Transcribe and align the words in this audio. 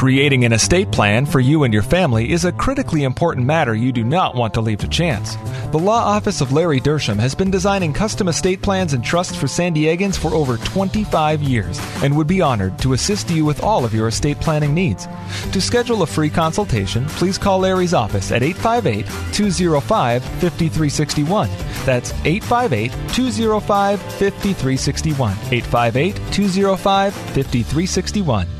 Creating 0.00 0.46
an 0.46 0.54
estate 0.54 0.90
plan 0.90 1.26
for 1.26 1.40
you 1.40 1.64
and 1.64 1.74
your 1.74 1.82
family 1.82 2.32
is 2.32 2.46
a 2.46 2.52
critically 2.52 3.02
important 3.02 3.44
matter 3.44 3.74
you 3.74 3.92
do 3.92 4.02
not 4.02 4.34
want 4.34 4.54
to 4.54 4.62
leave 4.62 4.78
to 4.78 4.88
chance. 4.88 5.36
The 5.72 5.78
Law 5.78 6.02
Office 6.02 6.40
of 6.40 6.52
Larry 6.52 6.80
Dershem 6.80 7.18
has 7.18 7.34
been 7.34 7.50
designing 7.50 7.92
custom 7.92 8.28
estate 8.28 8.62
plans 8.62 8.94
and 8.94 9.04
trusts 9.04 9.36
for 9.36 9.46
San 9.46 9.74
Diegans 9.74 10.16
for 10.16 10.32
over 10.32 10.56
25 10.56 11.42
years 11.42 11.78
and 12.02 12.16
would 12.16 12.26
be 12.26 12.40
honored 12.40 12.78
to 12.78 12.94
assist 12.94 13.28
you 13.28 13.44
with 13.44 13.62
all 13.62 13.84
of 13.84 13.92
your 13.92 14.08
estate 14.08 14.40
planning 14.40 14.72
needs. 14.72 15.06
To 15.52 15.60
schedule 15.60 16.00
a 16.00 16.06
free 16.06 16.30
consultation, 16.30 17.04
please 17.04 17.36
call 17.36 17.58
Larry's 17.58 17.92
office 17.92 18.32
at 18.32 18.42
858 18.42 19.04
205 19.34 20.24
5361. 20.24 21.50
That's 21.84 22.12
858 22.24 22.90
205 23.12 24.00
5361. 24.00 25.32
858 25.52 26.16
205 26.32 27.12
5361. 27.14 28.59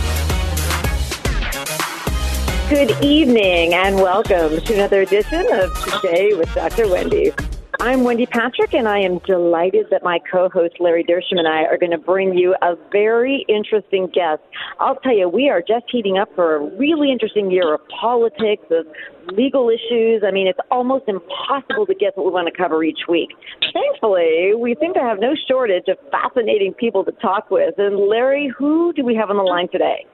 Good 2.71 3.03
evening 3.03 3.73
and 3.73 3.97
welcome 3.97 4.61
to 4.61 4.73
another 4.73 5.01
edition 5.01 5.45
of 5.51 5.77
Today 5.83 6.31
with 6.33 6.55
Dr. 6.55 6.89
Wendy. 6.89 7.33
I'm 7.81 8.05
Wendy 8.05 8.25
Patrick 8.25 8.73
and 8.73 8.87
I 8.87 8.99
am 8.99 9.17
delighted 9.27 9.87
that 9.91 10.03
my 10.03 10.19
co-host 10.31 10.75
Larry 10.79 11.03
Dershem 11.03 11.37
and 11.37 11.49
I 11.49 11.63
are 11.63 11.77
going 11.77 11.91
to 11.91 11.97
bring 11.97 12.33
you 12.33 12.55
a 12.61 12.75
very 12.89 13.45
interesting 13.49 14.07
guest. 14.13 14.39
I'll 14.79 14.95
tell 14.95 15.13
you, 15.13 15.27
we 15.27 15.49
are 15.49 15.59
just 15.59 15.83
heating 15.91 16.17
up 16.17 16.33
for 16.33 16.55
a 16.55 16.77
really 16.77 17.11
interesting 17.11 17.51
year 17.51 17.73
of 17.73 17.81
politics, 17.89 18.63
of 18.71 18.87
legal 19.33 19.69
issues. 19.69 20.23
I 20.25 20.31
mean, 20.31 20.47
it's 20.47 20.59
almost 20.71 21.09
impossible 21.09 21.85
to 21.87 21.93
guess 21.93 22.13
what 22.15 22.25
we 22.25 22.31
want 22.31 22.47
to 22.47 22.57
cover 22.57 22.85
each 22.85 23.01
week. 23.09 23.31
Thankfully, 23.73 24.53
we 24.57 24.77
seem 24.79 24.93
to 24.93 25.01
have 25.01 25.19
no 25.19 25.33
shortage 25.49 25.89
of 25.89 25.97
fascinating 26.09 26.73
people 26.75 27.03
to 27.03 27.11
talk 27.21 27.51
with. 27.51 27.73
And 27.77 27.97
Larry, 28.07 28.49
who 28.57 28.93
do 28.93 29.03
we 29.03 29.13
have 29.15 29.29
on 29.29 29.35
the 29.35 29.43
line 29.43 29.67
today? 29.69 30.05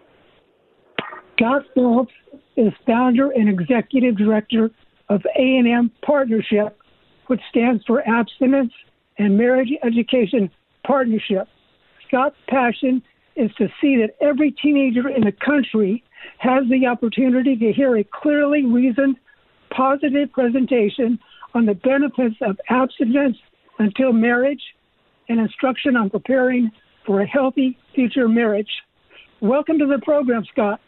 Phelps 1.38 1.68
is 2.58 2.74
founder 2.86 3.32
and 3.32 3.48
executive 3.48 4.18
director 4.18 4.70
of 5.10 5.22
A&M 5.38 5.92
Partnership, 6.02 6.78
which 7.28 7.42
stands 7.50 7.84
for 7.86 8.06
Abstinence 8.08 8.74
and 9.18 9.38
Marriage 9.38 9.70
Education 9.84 10.50
Partnership. 10.86 11.48
Scott's 12.08 12.36
passion 12.50 13.02
is 13.36 13.52
to 13.58 13.68
see 13.80 13.98
that 13.98 14.16
every 14.20 14.52
teenager 14.52 15.08
in 15.08 15.22
the 15.22 15.32
country 15.32 16.04
has 16.40 16.64
the 16.70 16.88
opportunity 16.88 17.56
to 17.56 17.72
hear 17.72 17.96
a 17.96 18.04
clearly 18.04 18.66
reasoned, 18.66 19.18
positive 19.70 20.32
presentation 20.32 21.20
on 21.54 21.66
the 21.66 21.76
benefits 21.76 22.36
of 22.42 22.60
abstinence 22.70 23.38
until 23.80 24.12
marriage 24.12 24.62
and 25.30 25.40
instruction 25.40 25.96
on 25.96 26.10
preparing 26.10 26.72
for 27.06 27.22
a 27.22 27.28
healthy 27.28 27.78
future 27.94 28.28
marriage. 28.28 28.70
Welcome 29.42 29.78
to 29.80 29.86
the 29.86 30.00
program, 30.00 30.44
Scott. 30.52 30.82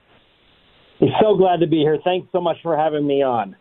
I'm 1.02 1.08
so 1.22 1.36
glad 1.36 1.60
to 1.62 1.68
be 1.68 1.78
here. 1.78 1.98
Thanks 2.04 2.28
so 2.32 2.42
much 2.42 2.58
for 2.62 2.76
having 2.76 3.08
me 3.08 3.24
on. 3.24 3.56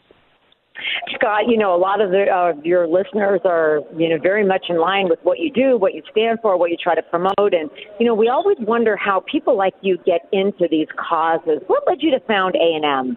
Scott, 1.14 1.48
you 1.48 1.56
know, 1.56 1.74
a 1.74 1.78
lot 1.78 2.00
of 2.00 2.10
the, 2.10 2.26
uh, 2.30 2.60
your 2.62 2.86
listeners 2.86 3.40
are, 3.44 3.80
you 3.96 4.08
know, 4.08 4.18
very 4.22 4.46
much 4.46 4.66
in 4.68 4.78
line 4.78 5.08
with 5.08 5.18
what 5.22 5.38
you 5.38 5.52
do, 5.52 5.76
what 5.76 5.94
you 5.94 6.02
stand 6.10 6.38
for, 6.40 6.56
what 6.56 6.70
you 6.70 6.76
try 6.80 6.94
to 6.94 7.02
promote. 7.02 7.52
And, 7.52 7.68
you 7.98 8.06
know, 8.06 8.14
we 8.14 8.28
always 8.28 8.56
wonder 8.60 8.96
how 8.96 9.24
people 9.30 9.56
like 9.56 9.74
you 9.80 9.98
get 10.06 10.28
into 10.32 10.68
these 10.70 10.86
causes. 10.96 11.60
What 11.66 11.82
led 11.88 11.98
you 12.00 12.10
to 12.12 12.20
found 12.26 12.54
A&M? 12.54 13.16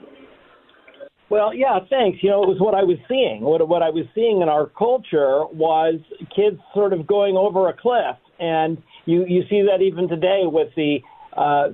Well, 1.30 1.54
yeah, 1.54 1.80
thanks. 1.90 2.20
You 2.22 2.32
know, 2.32 2.44
it 2.44 2.50
was 2.50 2.60
what 2.60 2.74
I 2.74 2.84
was 2.84 2.98
seeing. 3.08 3.42
What, 3.42 3.66
what 3.68 3.82
I 3.82 3.90
was 3.90 4.06
seeing 4.14 4.42
in 4.42 4.50
our 4.50 4.66
culture 4.66 5.46
was 5.54 5.96
kids 6.36 6.58
sort 6.74 6.94
of 6.94 7.08
going 7.08 7.38
over 7.38 7.70
a 7.70 7.74
cliff. 7.74 8.18
And 8.40 8.82
you, 9.06 9.26
you 9.28 9.44
see 9.50 9.62
that 9.62 9.82
even 9.82 10.10
today 10.10 10.42
with 10.44 10.70
the 10.76 10.98
uh, 11.36 11.70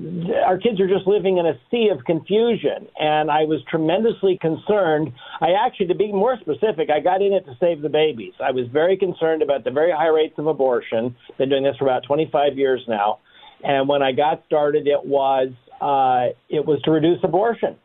our 0.46 0.58
kids 0.58 0.80
are 0.80 0.88
just 0.88 1.08
living 1.08 1.38
in 1.38 1.46
a 1.46 1.54
sea 1.72 1.90
of 1.92 2.04
confusion. 2.06 2.88
And 3.00 3.32
I 3.32 3.46
was 3.46 3.62
tremendously 3.70 4.38
concerned. 4.40 5.12
I 5.42 5.54
actually, 5.66 5.88
to 5.88 5.96
be 5.96 6.12
more 6.12 6.38
specific, 6.40 6.90
I 6.90 7.00
got 7.00 7.22
in 7.22 7.34
it 7.34 7.46
to 7.46 7.56
save 7.60 7.82
the 7.82 7.90
babies. 7.90 8.34
I 8.44 8.52
was 8.52 8.68
very 8.72 8.98
concerned 8.98 9.42
about 9.42 9.64
the 9.64 9.72
very 9.72 9.92
high 9.92 10.10
rates 10.10 10.36
of 10.38 10.48
abortion. 10.48 11.16
Been 11.38 11.50
doing 11.50 11.64
this 11.64 11.76
for 11.78 11.86
about 11.86 12.04
25 12.04 12.58
years 12.58 12.82
now. 12.88 13.20
And 13.64 13.90
when 13.90 14.04
I 14.04 14.12
got 14.12 14.44
started, 14.46 14.88
it 14.88 15.04
was 15.04 15.50
uh, 15.82 16.34
it 16.50 16.66
was 16.66 16.82
to 16.84 16.92
reduce 16.92 17.20
abortion. 17.24 17.76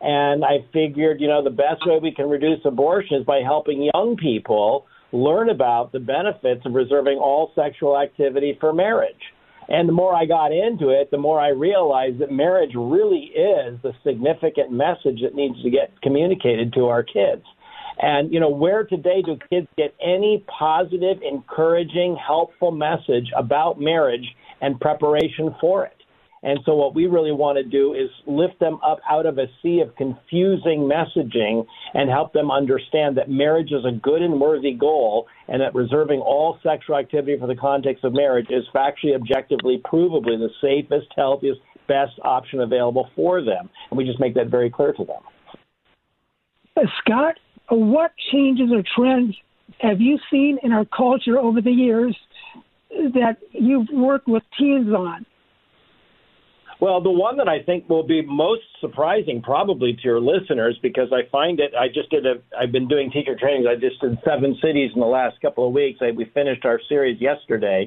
And 0.00 0.44
I 0.44 0.64
figured, 0.72 1.20
you 1.20 1.28
know, 1.28 1.42
the 1.42 1.50
best 1.50 1.84
way 1.84 1.98
we 2.00 2.14
can 2.14 2.28
reduce 2.28 2.60
abortion 2.64 3.18
is 3.18 3.24
by 3.24 3.40
helping 3.40 3.90
young 3.94 4.16
people 4.16 4.86
learn 5.12 5.50
about 5.50 5.92
the 5.92 5.98
benefits 5.98 6.64
of 6.64 6.74
reserving 6.74 7.18
all 7.18 7.52
sexual 7.54 7.98
activity 7.98 8.56
for 8.60 8.72
marriage. 8.72 9.14
And 9.68 9.88
the 9.88 9.92
more 9.92 10.14
I 10.14 10.24
got 10.24 10.50
into 10.52 10.88
it, 10.88 11.10
the 11.10 11.18
more 11.18 11.38
I 11.38 11.48
realized 11.48 12.18
that 12.20 12.32
marriage 12.32 12.72
really 12.74 13.30
is 13.34 13.78
the 13.82 13.92
significant 14.02 14.72
message 14.72 15.20
that 15.22 15.34
needs 15.34 15.62
to 15.62 15.70
get 15.70 16.00
communicated 16.00 16.72
to 16.74 16.86
our 16.86 17.02
kids. 17.02 17.44
And, 18.00 18.32
you 18.32 18.40
know, 18.40 18.48
where 18.48 18.84
today 18.84 19.22
do 19.22 19.36
kids 19.50 19.66
get 19.76 19.94
any 20.00 20.44
positive, 20.58 21.18
encouraging, 21.22 22.16
helpful 22.16 22.70
message 22.70 23.30
about 23.36 23.80
marriage 23.80 24.26
and 24.60 24.80
preparation 24.80 25.54
for 25.60 25.84
it? 25.84 25.97
And 26.42 26.60
so, 26.64 26.74
what 26.74 26.94
we 26.94 27.06
really 27.06 27.32
want 27.32 27.58
to 27.58 27.64
do 27.64 27.94
is 27.94 28.08
lift 28.26 28.60
them 28.60 28.78
up 28.86 29.00
out 29.10 29.26
of 29.26 29.38
a 29.38 29.46
sea 29.62 29.80
of 29.80 29.94
confusing 29.96 30.88
messaging 30.88 31.66
and 31.94 32.08
help 32.08 32.32
them 32.32 32.50
understand 32.50 33.16
that 33.16 33.28
marriage 33.28 33.72
is 33.72 33.84
a 33.84 33.92
good 33.92 34.22
and 34.22 34.40
worthy 34.40 34.72
goal, 34.72 35.26
and 35.48 35.60
that 35.60 35.74
reserving 35.74 36.20
all 36.20 36.58
sexual 36.62 36.96
activity 36.96 37.36
for 37.38 37.46
the 37.46 37.56
context 37.56 38.04
of 38.04 38.12
marriage 38.12 38.46
is 38.50 38.64
factually, 38.74 39.14
objectively, 39.14 39.82
provably 39.84 40.38
the 40.38 40.50
safest, 40.60 41.08
healthiest, 41.16 41.60
best 41.88 42.12
option 42.22 42.60
available 42.60 43.08
for 43.16 43.42
them. 43.42 43.68
And 43.90 43.98
we 43.98 44.04
just 44.04 44.20
make 44.20 44.34
that 44.34 44.48
very 44.48 44.70
clear 44.70 44.92
to 44.92 45.04
them. 45.04 45.22
Uh, 46.76 46.82
Scott, 47.00 47.34
what 47.70 48.12
changes 48.30 48.70
or 48.72 48.82
trends 48.96 49.34
have 49.80 50.00
you 50.00 50.18
seen 50.30 50.58
in 50.62 50.72
our 50.72 50.84
culture 50.84 51.38
over 51.38 51.60
the 51.60 51.70
years 51.70 52.16
that 52.90 53.38
you've 53.52 53.88
worked 53.92 54.28
with 54.28 54.42
teens 54.58 54.88
on? 54.94 55.26
Well, 56.80 57.02
the 57.02 57.10
one 57.10 57.36
that 57.38 57.48
I 57.48 57.62
think 57.62 57.88
will 57.88 58.06
be 58.06 58.22
most 58.22 58.62
surprising 58.80 59.42
probably 59.42 59.94
to 59.94 60.02
your 60.04 60.20
listeners 60.20 60.78
because 60.80 61.08
I 61.12 61.28
find 61.30 61.58
it. 61.58 61.72
I 61.74 61.88
just 61.88 62.08
did 62.10 62.24
a. 62.24 62.34
I've 62.58 62.70
been 62.70 62.86
doing 62.86 63.10
teacher 63.10 63.36
trainings. 63.38 63.66
I 63.68 63.74
just 63.74 64.00
did 64.00 64.16
seven 64.24 64.56
cities 64.62 64.92
in 64.94 65.00
the 65.00 65.06
last 65.06 65.40
couple 65.42 65.66
of 65.66 65.72
weeks. 65.72 65.98
I, 66.00 66.12
we 66.12 66.26
finished 66.34 66.64
our 66.64 66.80
series 66.88 67.20
yesterday, 67.20 67.84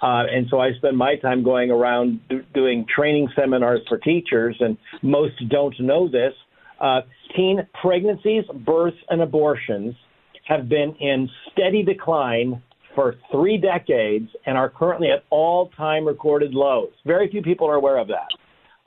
uh, 0.00 0.24
and 0.30 0.46
so 0.48 0.60
I 0.60 0.72
spend 0.74 0.96
my 0.96 1.16
time 1.16 1.42
going 1.42 1.72
around 1.72 2.20
do, 2.28 2.42
doing 2.54 2.86
training 2.94 3.28
seminars 3.34 3.80
for 3.88 3.98
teachers. 3.98 4.56
And 4.60 4.78
most 5.02 5.34
don't 5.48 5.78
know 5.80 6.08
this. 6.08 6.32
Uh, 6.80 7.00
teen 7.36 7.66
pregnancies, 7.82 8.44
births, 8.64 8.96
and 9.08 9.22
abortions 9.22 9.96
have 10.46 10.68
been 10.68 10.94
in 11.00 11.28
steady 11.52 11.82
decline 11.82 12.62
for 13.00 13.14
three 13.32 13.56
decades 13.56 14.28
and 14.44 14.58
are 14.58 14.68
currently 14.68 15.10
at 15.10 15.24
all 15.30 15.70
time 15.74 16.04
recorded 16.04 16.52
lows. 16.52 16.90
Very 17.06 17.30
few 17.30 17.40
people 17.40 17.66
are 17.66 17.76
aware 17.76 17.96
of 17.96 18.08
that. 18.08 18.28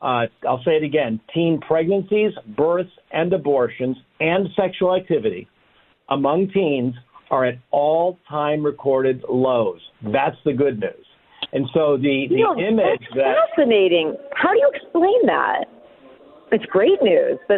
Uh, 0.03 0.27
I'll 0.47 0.61
say 0.63 0.73
it 0.73 0.83
again 0.83 1.19
teen 1.33 1.59
pregnancies, 1.59 2.31
births, 2.55 2.91
and 3.11 3.33
abortions 3.33 3.97
and 4.19 4.49
sexual 4.55 4.95
activity 4.95 5.47
among 6.09 6.51
teens 6.53 6.93
are 7.31 7.45
at 7.45 7.55
all 7.71 8.19
time 8.29 8.63
recorded 8.63 9.23
lows. 9.27 9.79
That's 10.03 10.37
the 10.45 10.53
good 10.53 10.79
news. 10.79 11.05
And 11.51 11.65
so 11.73 11.97
the, 11.97 12.27
the 12.29 12.35
you 12.35 12.43
know, 12.43 12.59
image 12.59 12.99
that's 12.99 13.15
that. 13.15 13.35
fascinating. 13.55 14.15
How 14.35 14.51
do 14.53 14.59
you 14.59 14.71
explain 14.75 15.25
that? 15.25 15.65
It's 16.53 16.65
great 16.65 17.01
news, 17.01 17.39
but 17.47 17.57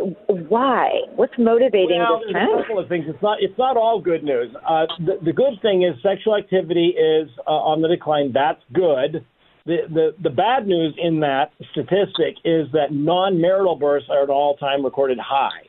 why? 0.49 0.89
What's 1.15 1.33
motivating 1.37 1.99
well, 1.99 2.21
this 2.21 2.31
trend? 2.31 2.49
a 2.49 2.61
couple 2.61 2.79
of 2.79 2.87
things. 2.87 3.05
It's 3.07 3.21
not 3.21 3.37
it's 3.41 3.57
not 3.57 3.75
all 3.75 3.99
good 4.01 4.23
news. 4.23 4.55
Uh, 4.67 4.85
the, 4.99 5.19
the 5.23 5.33
good 5.33 5.59
thing 5.61 5.83
is 5.83 6.01
sexual 6.01 6.35
activity 6.35 6.95
is 6.95 7.29
uh, 7.45 7.51
on 7.51 7.81
the 7.81 7.89
decline. 7.89 8.31
That's 8.33 8.61
good. 8.73 9.25
The, 9.65 9.77
the 9.89 10.15
the 10.23 10.29
bad 10.29 10.65
news 10.65 10.95
in 10.97 11.19
that 11.19 11.51
statistic 11.71 12.37
is 12.45 12.71
that 12.71 12.91
non-marital 12.91 13.75
births 13.75 14.05
are 14.09 14.23
at 14.23 14.29
an 14.29 14.29
all-time 14.29 14.85
recorded 14.85 15.19
high. 15.19 15.67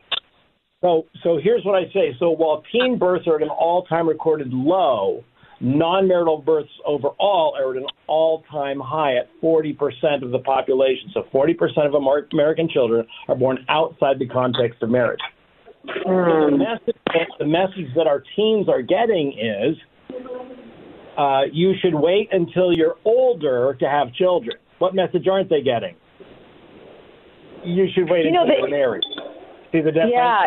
So 0.82 1.06
so 1.24 1.40
here's 1.42 1.64
what 1.64 1.74
I 1.74 1.90
say. 1.92 2.14
So 2.20 2.30
while 2.30 2.62
teen 2.70 2.96
births 2.96 3.26
are 3.26 3.36
at 3.36 3.42
an 3.42 3.48
all-time 3.48 4.08
recorded 4.08 4.52
low, 4.52 5.24
non-marital 5.60 6.38
births 6.38 6.70
overall 6.84 7.56
are 7.58 7.76
at 7.76 7.82
an 7.82 7.88
all-time 8.06 8.80
high 8.80 9.16
at 9.16 9.28
40% 9.42 10.22
of 10.22 10.30
the 10.30 10.38
population. 10.40 11.10
So 11.14 11.24
40% 11.32 11.86
of 11.86 11.94
American 11.94 12.68
children 12.68 13.06
are 13.28 13.34
born 13.34 13.64
outside 13.68 14.18
the 14.18 14.26
context 14.26 14.82
of 14.82 14.90
marriage. 14.90 15.20
Mm. 15.86 16.50
The, 16.50 16.58
message, 16.58 16.96
the 17.38 17.46
message 17.46 17.94
that 17.96 18.06
our 18.06 18.22
teens 18.34 18.68
are 18.68 18.82
getting 18.82 19.32
is 19.38 19.76
uh, 21.16 21.42
you 21.52 21.74
should 21.80 21.94
wait 21.94 22.28
until 22.32 22.76
you're 22.76 22.96
older 23.04 23.76
to 23.80 23.88
have 23.88 24.12
children. 24.14 24.56
What 24.78 24.94
message 24.94 25.26
aren't 25.30 25.48
they 25.48 25.62
getting? 25.62 25.96
You 27.64 27.86
should 27.94 28.10
wait 28.10 28.24
you 28.24 28.28
until 28.28 28.46
know, 28.46 28.54
you're 28.58 28.68
married. 28.68 29.02
See 29.72 29.80
the 29.80 29.90
difference? 29.90 30.12
Yeah. 30.12 30.44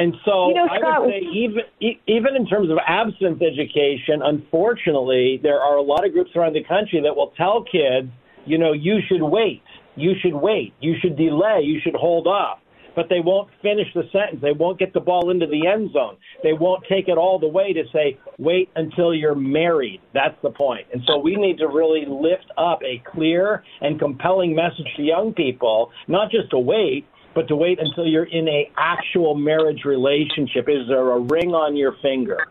And 0.00 0.14
so 0.24 0.48
you 0.48 0.54
know, 0.54 0.66
I 0.66 0.98
would 0.98 1.10
say 1.10 1.20
even 1.20 1.62
even 2.06 2.34
in 2.34 2.46
terms 2.46 2.70
of 2.70 2.78
abstinence 2.86 3.42
education, 3.42 4.22
unfortunately, 4.24 5.38
there 5.42 5.60
are 5.60 5.76
a 5.76 5.82
lot 5.82 6.06
of 6.06 6.14
groups 6.14 6.30
around 6.34 6.54
the 6.54 6.64
country 6.64 7.02
that 7.02 7.14
will 7.14 7.34
tell 7.36 7.62
kids, 7.62 8.08
you 8.46 8.56
know, 8.56 8.72
you 8.72 9.00
should 9.06 9.22
wait, 9.22 9.62
you 9.96 10.14
should 10.22 10.34
wait, 10.34 10.72
you 10.80 10.94
should 11.02 11.16
delay, 11.16 11.60
you 11.64 11.80
should 11.84 11.94
hold 11.94 12.26
off. 12.26 12.60
But 12.96 13.10
they 13.10 13.20
won't 13.20 13.50
finish 13.60 13.88
the 13.94 14.04
sentence. 14.10 14.40
They 14.40 14.52
won't 14.52 14.78
get 14.78 14.94
the 14.94 15.00
ball 15.00 15.30
into 15.30 15.46
the 15.46 15.66
end 15.66 15.92
zone. 15.92 16.16
They 16.42 16.54
won't 16.54 16.82
take 16.88 17.08
it 17.08 17.18
all 17.18 17.38
the 17.38 17.46
way 17.46 17.74
to 17.74 17.84
say, 17.92 18.18
wait 18.38 18.70
until 18.76 19.14
you're 19.14 19.36
married. 19.36 20.00
That's 20.14 20.34
the 20.42 20.50
point. 20.50 20.86
And 20.92 21.02
so 21.06 21.18
we 21.18 21.36
need 21.36 21.58
to 21.58 21.68
really 21.68 22.04
lift 22.08 22.50
up 22.56 22.80
a 22.82 23.02
clear 23.12 23.62
and 23.82 23.98
compelling 23.98 24.56
message 24.56 24.88
to 24.96 25.02
young 25.02 25.34
people, 25.34 25.92
not 26.08 26.30
just 26.30 26.50
to 26.50 26.58
wait, 26.58 27.06
but 27.34 27.48
to 27.48 27.56
wait 27.56 27.78
until 27.80 28.06
you're 28.06 28.24
in 28.24 28.48
a 28.48 28.70
actual 28.76 29.34
marriage 29.34 29.84
relationship. 29.84 30.68
Is 30.68 30.88
there 30.88 31.12
a 31.12 31.20
ring 31.20 31.50
on 31.54 31.76
your 31.76 31.94
finger? 32.02 32.48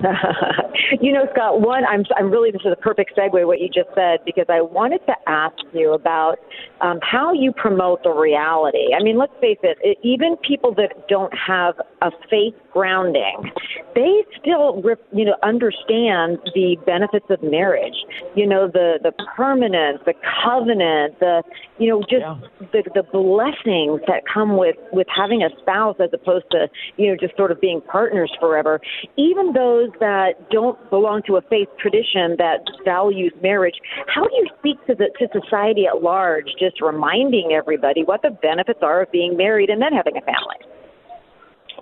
you 1.00 1.12
know, 1.12 1.26
Scott, 1.32 1.60
one, 1.60 1.84
I'm, 1.84 2.04
I'm 2.16 2.30
really, 2.30 2.50
this 2.50 2.62
is 2.64 2.72
a 2.72 2.80
perfect 2.80 3.12
segue 3.16 3.46
what 3.46 3.60
you 3.60 3.68
just 3.68 3.88
said 3.94 4.20
because 4.24 4.46
I 4.48 4.60
wanted 4.62 5.04
to 5.06 5.14
ask 5.26 5.56
you 5.74 5.92
about 5.92 6.36
um, 6.80 6.98
how 7.02 7.32
you 7.32 7.52
promote 7.52 8.02
the 8.02 8.10
reality. 8.10 8.94
I 8.98 9.02
mean, 9.02 9.18
let's 9.18 9.32
face 9.40 9.58
it, 9.62 9.76
it, 9.82 9.98
even 10.02 10.36
people 10.38 10.74
that 10.76 11.06
don't 11.08 11.32
have 11.36 11.74
a 12.00 12.10
faith 12.30 12.54
grounding, 12.72 13.52
they 13.94 14.24
still, 14.40 14.82
you 15.12 15.24
know, 15.24 15.36
understand 15.42 16.38
the 16.54 16.76
benefits 16.86 17.26
of 17.28 17.42
marriage. 17.42 17.94
You 18.34 18.46
know, 18.46 18.68
the 18.68 18.98
the 19.02 19.12
permanence, 19.36 20.00
the 20.06 20.14
covenant, 20.42 21.20
the 21.20 21.42
you 21.78 21.88
know, 21.90 22.00
just 22.00 22.22
yeah. 22.22 22.38
the 22.72 22.82
the 22.94 23.02
blessings 23.02 24.00
that 24.06 24.22
come 24.32 24.56
with 24.56 24.76
with 24.92 25.06
having 25.14 25.42
a 25.42 25.50
spouse 25.60 25.96
as 26.00 26.10
opposed 26.12 26.46
to 26.52 26.68
you 26.96 27.08
know 27.08 27.16
just 27.20 27.36
sort 27.36 27.50
of 27.50 27.60
being 27.60 27.80
partners 27.82 28.32
forever. 28.40 28.80
Even 29.16 29.52
those 29.52 29.90
that 30.00 30.50
don't 30.50 30.78
belong 30.88 31.22
to 31.26 31.36
a 31.36 31.42
faith 31.42 31.68
tradition 31.78 32.36
that 32.38 32.64
values 32.84 33.32
marriage, 33.42 33.76
how 34.06 34.22
do 34.22 34.34
you 34.34 34.46
speak 34.58 34.76
to 34.86 34.94
the 34.94 35.10
to 35.18 35.28
society 35.38 35.86
at 35.86 36.02
large? 36.02 36.46
Just 36.58 36.70
just 36.70 36.80
reminding 36.80 37.52
everybody 37.52 38.04
what 38.04 38.22
the 38.22 38.30
benefits 38.30 38.80
are 38.82 39.02
of 39.02 39.10
being 39.10 39.36
married 39.36 39.70
and 39.70 39.82
then 39.82 39.92
having 39.92 40.16
a 40.16 40.20
family. 40.20 40.56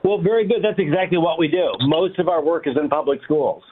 Well, 0.09 0.23
very 0.23 0.49
good. 0.49 0.65
That's 0.65 0.79
exactly 0.79 1.19
what 1.19 1.39
we 1.39 1.49
do. 1.49 1.69
Most 1.81 2.19
of 2.19 2.29
our 2.29 2.43
work 2.43 2.67
is 2.67 2.79
in 2.81 2.89
public 2.89 3.23
schools. 3.25 3.63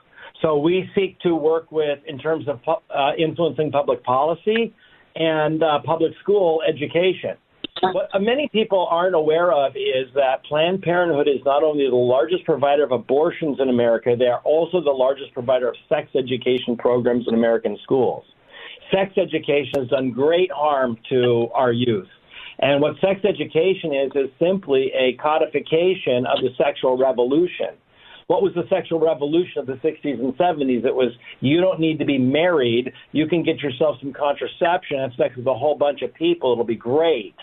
So 0.43 0.59
we 0.59 0.87
seek 0.94 1.19
to 1.21 1.35
work 1.35 1.73
with, 1.73 1.99
in 2.06 2.19
terms 2.19 2.47
of 2.47 2.61
uh, 2.69 3.12
influencing 3.17 3.73
public 3.73 4.05
policy 4.05 4.75
and 5.15 5.62
uh, 5.62 5.79
public 5.83 6.12
school 6.23 6.61
education. 6.69 7.38
What 7.81 8.11
many 8.21 8.50
people 8.53 8.87
aren't 8.91 9.15
aware 9.15 9.50
of 9.50 9.77
is 9.77 10.12
that 10.15 10.44
Planned 10.44 10.83
Parenthood 10.83 11.27
is 11.27 11.41
not 11.47 11.62
only 11.62 11.88
the 11.88 11.97
largest 11.97 12.44
provider 12.44 12.85
of 12.85 12.93
abortions 12.93 13.56
in 13.59 13.71
America, 13.71 14.15
they 14.19 14.27
are 14.27 14.41
also 14.41 14.83
the 14.83 14.91
largest 14.91 15.33
provider 15.33 15.71
of 15.71 15.75
sex 15.88 16.11
education 16.15 16.77
programs 16.77 17.25
in 17.29 17.33
American 17.33 17.79
schools 17.83 18.25
sex 18.93 19.12
education 19.19 19.73
has 19.77 19.88
done 19.88 20.11
great 20.11 20.50
harm 20.53 20.97
to 21.09 21.49
our 21.55 21.73
youth. 21.73 22.09
And 22.58 22.81
what 22.81 22.94
sex 23.00 23.20
education 23.25 23.93
is, 23.93 24.12
is 24.14 24.31
simply 24.38 24.93
a 24.99 25.17
codification 25.23 26.25
of 26.26 26.41
the 26.41 26.50
sexual 26.56 26.97
revolution. 26.97 27.76
What 28.29 28.43
was 28.43 28.53
the 28.55 28.64
sexual 28.69 28.99
revolution 28.99 29.58
of 29.58 29.67
the 29.67 29.75
60s 29.75 30.19
and 30.19 30.37
70s? 30.37 30.85
It 30.85 30.94
was 30.94 31.12
you 31.41 31.61
don't 31.61 31.79
need 31.79 31.99
to 32.00 32.05
be 32.05 32.19
married. 32.19 32.93
You 33.12 33.29
can 33.29 33.44
get 33.44 33.61
yourself 33.61 33.99
some 34.00 34.12
contraception, 34.12 34.99
have 34.99 35.12
sex 35.17 35.37
with 35.37 35.47
a 35.47 35.55
whole 35.55 35.76
bunch 35.76 36.03
of 36.03 36.12
people. 36.14 36.53
It'll 36.53 36.64
be 36.64 36.75
great. 36.75 37.35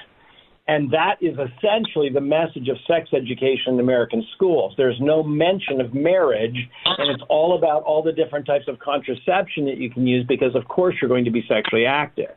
And 0.68 0.92
that 0.92 1.16
is 1.22 1.34
essentially 1.34 2.10
the 2.10 2.22
message 2.22 2.70
of 2.70 2.78
sex 2.88 3.10
education 3.14 3.74
in 3.74 3.80
American 3.82 4.26
schools. 4.36 4.74
There's 4.78 4.98
no 5.02 5.22
mention 5.22 5.82
of 5.82 5.94
marriage, 5.94 6.56
and 6.86 7.12
it's 7.12 7.24
all 7.30 7.58
about 7.58 7.84
all 7.84 8.02
the 8.02 8.14
different 8.14 8.46
types 8.46 8.66
of 8.70 8.80
contraception 8.80 9.66
that 9.66 9.78
you 9.78 9.90
can 9.90 10.08
use 10.08 10.26
because, 10.26 10.56
of 10.56 10.66
course, 10.70 10.96
you're 11.02 11.10
going 11.10 11.26
to 11.26 11.32
be 11.32 11.44
sexually 11.50 11.86
active. 11.86 12.32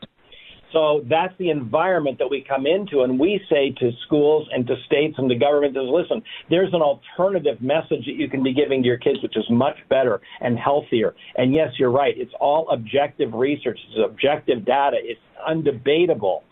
So 0.72 1.02
that's 1.08 1.32
the 1.38 1.50
environment 1.50 2.18
that 2.18 2.28
we 2.28 2.44
come 2.46 2.66
into, 2.66 3.02
and 3.02 3.18
we 3.18 3.40
say 3.48 3.70
to 3.78 3.92
schools 4.04 4.48
and 4.52 4.66
to 4.66 4.74
states 4.86 5.14
and 5.18 5.28
to 5.30 5.36
government 5.36 5.76
is 5.76 5.84
listen, 5.86 6.22
there's 6.50 6.72
an 6.74 6.82
alternative 6.82 7.60
message 7.60 8.04
that 8.06 8.16
you 8.16 8.28
can 8.28 8.42
be 8.42 8.52
giving 8.52 8.82
to 8.82 8.86
your 8.86 8.98
kids, 8.98 9.22
which 9.22 9.36
is 9.36 9.44
much 9.48 9.76
better 9.88 10.20
and 10.40 10.58
healthier. 10.58 11.14
And 11.36 11.54
yes, 11.54 11.68
you're 11.78 11.90
right. 11.90 12.14
It's 12.16 12.32
all 12.40 12.68
objective 12.70 13.32
research, 13.32 13.78
it's 13.88 14.00
objective 14.04 14.64
data, 14.64 14.96
it's 15.00 15.20
undebatable. 15.48 16.42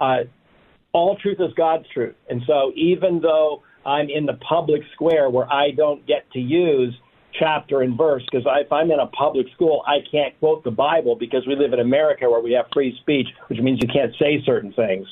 Uh, 0.00 0.24
all 0.92 1.16
truth 1.16 1.38
is 1.40 1.52
God's 1.56 1.86
truth. 1.94 2.14
And 2.28 2.42
so 2.46 2.72
even 2.76 3.20
though 3.20 3.62
I'm 3.86 4.08
in 4.10 4.26
the 4.26 4.38
public 4.46 4.82
square 4.94 5.30
where 5.30 5.50
I 5.50 5.70
don't 5.70 6.06
get 6.06 6.30
to 6.32 6.38
use 6.38 6.94
chapter 7.38 7.82
and 7.82 7.96
verse, 7.96 8.22
because 8.30 8.46
if 8.60 8.72
I'm 8.72 8.90
in 8.90 9.00
a 9.00 9.06
public 9.06 9.46
school, 9.54 9.82
I 9.86 9.98
can't 10.10 10.38
quote 10.38 10.64
the 10.64 10.70
Bible 10.70 11.16
because 11.16 11.46
we 11.46 11.56
live 11.56 11.72
in 11.72 11.80
America 11.80 12.28
where 12.28 12.40
we 12.40 12.52
have 12.52 12.66
free 12.72 12.96
speech, 13.00 13.26
which 13.48 13.58
means 13.60 13.80
you 13.82 13.88
can't 13.92 14.12
say 14.18 14.42
certain 14.44 14.72
things. 14.72 15.06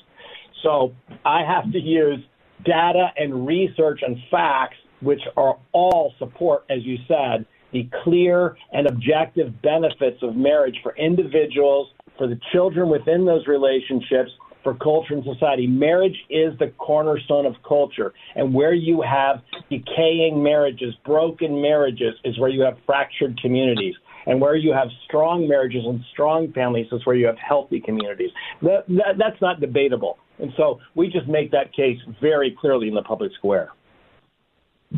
So 0.62 0.92
I 1.24 1.42
have 1.44 1.72
to 1.72 1.78
use 1.78 2.18
data 2.64 3.08
and 3.16 3.46
research 3.46 4.00
and 4.02 4.16
facts, 4.30 4.76
which 5.00 5.22
are 5.36 5.58
all 5.72 6.12
support, 6.18 6.64
as 6.68 6.84
you 6.84 6.98
said, 7.08 7.46
the 7.72 7.88
clear 8.02 8.56
and 8.72 8.86
objective 8.86 9.62
benefits 9.62 10.22
of 10.22 10.36
marriage 10.36 10.76
for 10.82 10.94
individuals, 10.96 11.88
for 12.18 12.26
the 12.26 12.38
children 12.52 12.88
within 12.88 13.24
those 13.24 13.46
relationships, 13.46 14.30
for 14.62 14.74
culture 14.74 15.14
and 15.14 15.24
society. 15.24 15.66
Marriage 15.66 16.16
is 16.28 16.58
the 16.58 16.68
cornerstone 16.78 17.46
of 17.46 17.54
culture. 17.66 18.12
And 18.34 18.52
where 18.52 18.74
you 18.74 19.02
have 19.02 19.42
decaying 19.70 20.42
marriages, 20.42 20.94
broken 21.04 21.60
marriages, 21.60 22.14
is 22.24 22.38
where 22.38 22.50
you 22.50 22.62
have 22.62 22.76
fractured 22.86 23.40
communities. 23.40 23.94
And 24.26 24.40
where 24.40 24.54
you 24.54 24.72
have 24.72 24.88
strong 25.06 25.48
marriages 25.48 25.82
and 25.86 26.00
strong 26.12 26.52
families 26.52 26.86
is 26.92 27.04
where 27.06 27.16
you 27.16 27.26
have 27.26 27.38
healthy 27.38 27.80
communities. 27.80 28.30
That, 28.62 28.84
that, 28.88 29.16
that's 29.18 29.40
not 29.40 29.60
debatable. 29.60 30.18
And 30.38 30.52
so 30.56 30.78
we 30.94 31.08
just 31.08 31.26
make 31.26 31.50
that 31.52 31.72
case 31.72 31.98
very 32.20 32.56
clearly 32.58 32.88
in 32.88 32.94
the 32.94 33.02
public 33.02 33.32
square. 33.38 33.70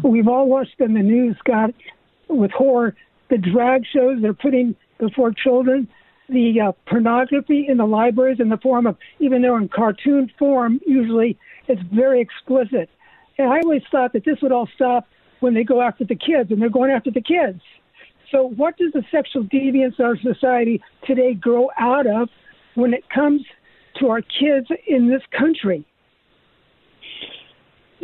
We've 0.03 0.29
all 0.29 0.49
watched 0.49 0.81
in 0.81 0.95
the 0.95 1.03
news, 1.03 1.37
Scott, 1.39 1.71
with 2.29 2.51
horror, 2.51 2.97
the 3.31 3.39
drag 3.39 3.83
shows 3.93 4.21
they're 4.21 4.35
putting 4.35 4.75
before 4.99 5.33
children 5.33 5.89
the 6.29 6.61
uh, 6.61 6.73
pornography 6.87 7.67
in 7.69 7.77
the 7.77 7.87
libraries 7.87 8.41
in 8.41 8.49
the 8.49 8.57
form 8.59 8.87
of, 8.87 8.97
even 9.19 9.43
though 9.43 9.57
in 9.57 9.69
cartoon 9.69 10.31
form, 10.39 10.81
usually 10.87 11.39
it's 11.69 11.83
very 11.93 12.21
explicit. 12.21 12.89
And 13.39 13.53
I 13.53 13.61
always 13.61 13.83
thought 13.91 14.13
that 14.13 14.25
this 14.25 14.41
would 14.43 14.53
all 14.53 14.69
stop 14.75 15.09
when 15.41 15.55
they 15.55 15.65
go 15.65 15.83
after 15.83 16.05
the 16.05 16.15
kids, 16.15 16.51
and 16.51 16.63
they're 16.63 16.71
going 16.71 16.91
after 16.91 17.11
the 17.11 17.21
kids. 17.21 17.61
So, 18.31 18.49
what 18.49 18.77
does 18.79 18.93
the 18.93 19.05
sexual 19.11 19.45
deviance 19.45 19.99
of 19.99 20.07
our 20.07 20.17
society 20.17 20.81
today 21.07 21.35
grow 21.35 21.71
out 21.79 22.07
of 22.07 22.29
when 22.75 22.95
it 22.95 23.09
comes 23.11 23.43
to 24.01 24.09
our 24.09 24.23
kids 24.23 24.69
in 24.87 25.09
this 25.09 25.23
country? 25.37 25.85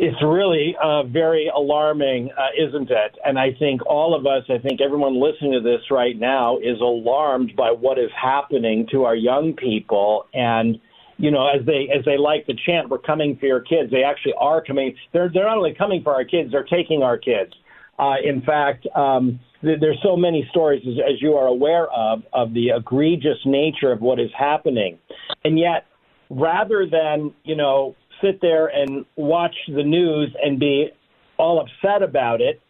It's 0.01 0.23
really 0.23 0.77
uh, 0.81 1.03
very 1.03 1.51
alarming, 1.53 2.29
uh, 2.31 2.47
isn't 2.57 2.89
it? 2.89 3.17
And 3.25 3.37
I 3.37 3.49
think 3.59 3.85
all 3.85 4.15
of 4.15 4.25
us, 4.25 4.43
I 4.49 4.57
think 4.57 4.79
everyone 4.79 5.21
listening 5.21 5.51
to 5.51 5.59
this 5.59 5.81
right 5.91 6.17
now 6.17 6.57
is 6.57 6.79
alarmed 6.79 7.51
by 7.57 7.71
what 7.71 7.99
is 7.99 8.09
happening 8.19 8.87
to 8.91 9.03
our 9.03 9.15
young 9.15 9.53
people. 9.53 10.25
And 10.33 10.79
you 11.17 11.31
know, 11.31 11.47
as 11.47 11.65
they 11.65 11.89
as 11.93 12.05
they 12.05 12.17
like 12.17 12.45
to 12.45 12.53
chant, 12.65 12.87
"We're 12.87 12.99
coming 12.99 13.35
for 13.35 13.45
your 13.45 13.59
kids." 13.59 13.91
They 13.91 14.03
actually 14.03 14.35
are 14.39 14.63
coming. 14.63 14.95
They're 15.11 15.29
they're 15.33 15.43
not 15.43 15.57
only 15.57 15.75
coming 15.77 16.01
for 16.01 16.13
our 16.13 16.23
kids; 16.23 16.49
they're 16.53 16.63
taking 16.63 17.03
our 17.03 17.17
kids. 17.17 17.51
Uh, 17.99 18.15
in 18.23 18.41
fact, 18.43 18.87
um, 18.95 19.37
th- 19.61 19.81
there's 19.81 19.99
so 20.01 20.15
many 20.15 20.47
stories, 20.49 20.81
as, 20.87 20.93
as 21.15 21.21
you 21.21 21.33
are 21.33 21.47
aware 21.47 21.87
of, 21.91 22.23
of 22.31 22.53
the 22.53 22.69
egregious 22.69 23.37
nature 23.43 23.91
of 23.91 23.99
what 23.99 24.17
is 24.17 24.31
happening, 24.39 24.97
and 25.43 25.59
yet 25.59 25.87
rather 26.29 26.85
than, 26.89 27.33
you 27.43 27.55
know, 27.55 27.95
sit 28.21 28.41
there 28.41 28.67
and 28.67 29.05
watch 29.15 29.55
the 29.67 29.83
news 29.83 30.35
and 30.43 30.59
be 30.59 30.89
all 31.37 31.59
upset 31.61 32.03
about 32.03 32.41
it, 32.41 32.61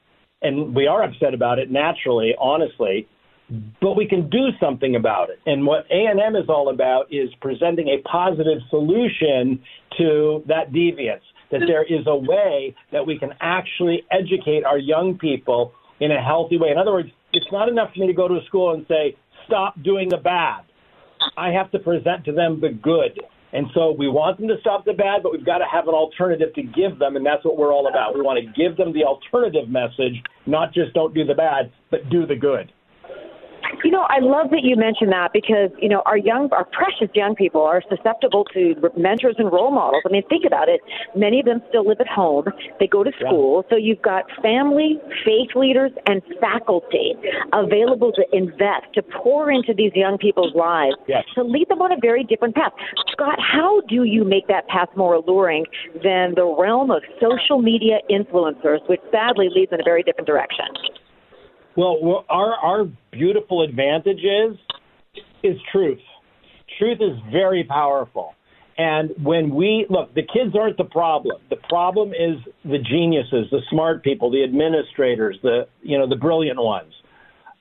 and 0.41 0.75
we 0.75 0.87
are 0.87 1.03
upset 1.03 1.33
about 1.33 1.59
it 1.59 1.71
naturally, 1.71 2.35
honestly, 2.39 3.07
but 3.81 3.95
we 3.97 4.07
can 4.07 4.29
do 4.29 4.49
something 4.59 4.95
about 4.95 5.29
it. 5.29 5.39
And 5.45 5.65
what 5.65 5.85
A&M 5.89 6.35
is 6.35 6.47
all 6.49 6.69
about 6.69 7.11
is 7.11 7.29
presenting 7.41 7.87
a 7.87 7.97
positive 8.07 8.59
solution 8.69 9.61
to 9.97 10.43
that 10.47 10.71
deviance, 10.71 11.21
that 11.51 11.61
there 11.65 11.83
is 11.83 12.05
a 12.05 12.15
way 12.15 12.75
that 12.91 13.05
we 13.05 13.17
can 13.17 13.33
actually 13.41 14.03
educate 14.11 14.63
our 14.63 14.77
young 14.77 15.17
people 15.17 15.73
in 15.99 16.11
a 16.11 16.21
healthy 16.21 16.57
way. 16.57 16.69
In 16.69 16.77
other 16.77 16.91
words, 16.91 17.09
it's 17.33 17.51
not 17.51 17.67
enough 17.67 17.91
for 17.93 17.99
me 18.01 18.07
to 18.07 18.13
go 18.13 18.27
to 18.27 18.35
a 18.35 18.45
school 18.45 18.73
and 18.73 18.85
say, 18.87 19.17
stop 19.47 19.81
doing 19.81 20.09
the 20.09 20.17
bad. 20.17 20.61
I 21.35 21.49
have 21.49 21.71
to 21.71 21.79
present 21.79 22.25
to 22.25 22.31
them 22.31 22.61
the 22.61 22.69
good. 22.69 23.19
And 23.51 23.67
so 23.73 23.91
we 23.91 24.07
want 24.07 24.37
them 24.37 24.47
to 24.47 24.57
stop 24.61 24.85
the 24.85 24.93
bad, 24.93 25.23
but 25.23 25.31
we've 25.31 25.45
got 25.45 25.57
to 25.57 25.65
have 25.71 25.87
an 25.87 25.93
alternative 25.93 26.53
to 26.53 26.61
give 26.61 26.99
them, 26.99 27.15
and 27.15 27.25
that's 27.25 27.43
what 27.43 27.57
we're 27.57 27.73
all 27.73 27.87
about. 27.87 28.13
We 28.13 28.21
want 28.21 28.39
to 28.39 28.51
give 28.53 28.77
them 28.77 28.93
the 28.93 29.03
alternative 29.03 29.69
message, 29.69 30.21
not 30.45 30.73
just 30.73 30.93
don't 30.93 31.13
do 31.15 31.25
the 31.25 31.33
bad, 31.33 31.71
but 31.89 32.09
do 32.09 32.27
the 32.27 32.35
good. 32.35 32.71
You 33.83 33.91
know, 33.91 34.05
I 34.09 34.19
love 34.19 34.51
that 34.51 34.63
you 34.63 34.75
mentioned 34.75 35.11
that 35.11 35.31
because, 35.33 35.69
you 35.81 35.89
know, 35.89 36.01
our 36.05 36.17
young, 36.17 36.49
our 36.51 36.65
precious 36.65 37.09
young 37.13 37.35
people 37.35 37.61
are 37.61 37.81
susceptible 37.89 38.45
to 38.53 38.75
mentors 38.97 39.35
and 39.37 39.51
role 39.51 39.71
models. 39.71 40.03
I 40.05 40.09
mean, 40.09 40.23
think 40.27 40.45
about 40.45 40.69
it. 40.69 40.81
Many 41.15 41.39
of 41.39 41.45
them 41.45 41.61
still 41.69 41.87
live 41.87 41.99
at 41.99 42.07
home. 42.07 42.45
They 42.79 42.87
go 42.87 43.03
to 43.03 43.11
school. 43.19 43.63
Yeah. 43.63 43.69
So 43.69 43.75
you've 43.77 44.01
got 44.01 44.25
family, 44.41 44.99
faith 45.25 45.55
leaders, 45.55 45.91
and 46.07 46.21
faculty 46.39 47.15
available 47.53 48.11
to 48.13 48.25
invest, 48.33 48.93
to 48.95 49.03
pour 49.03 49.51
into 49.51 49.73
these 49.73 49.91
young 49.95 50.17
people's 50.17 50.55
lives, 50.55 50.95
yes. 51.07 51.23
to 51.35 51.43
lead 51.43 51.69
them 51.69 51.81
on 51.81 51.91
a 51.91 51.97
very 52.01 52.23
different 52.23 52.55
path. 52.55 52.73
Scott, 53.11 53.39
how 53.39 53.81
do 53.81 54.03
you 54.03 54.23
make 54.23 54.47
that 54.47 54.67
path 54.67 54.89
more 54.95 55.13
alluring 55.15 55.65
than 56.03 56.33
the 56.35 56.45
realm 56.59 56.91
of 56.91 57.03
social 57.21 57.61
media 57.61 57.99
influencers, 58.09 58.87
which 58.87 59.01
sadly 59.11 59.49
leads 59.53 59.71
in 59.71 59.79
a 59.79 59.83
very 59.83 60.03
different 60.03 60.27
direction? 60.27 60.65
Well, 61.79 62.25
our 62.27 62.55
our 62.55 62.85
beautiful 63.09 63.61
advantage 63.61 64.19
is 64.19 64.57
is 65.43 65.55
truth. 65.71 66.01
Truth 66.77 66.97
is 66.99 67.17
very 67.31 67.63
powerful. 67.63 68.33
And 68.77 69.11
when 69.23 69.55
we 69.55 69.85
look, 69.89 70.13
the 70.13 70.23
kids 70.23 70.57
aren't 70.59 70.75
the 70.75 70.83
problem. 70.83 71.37
The 71.49 71.55
problem 71.69 72.09
is 72.09 72.35
the 72.65 72.79
geniuses, 72.79 73.47
the 73.49 73.61
smart 73.69 74.03
people, 74.03 74.29
the 74.29 74.43
administrators, 74.43 75.37
the 75.41 75.69
you 75.81 75.97
know 75.97 76.05
the 76.05 76.17
brilliant 76.17 76.61
ones. 76.61 76.91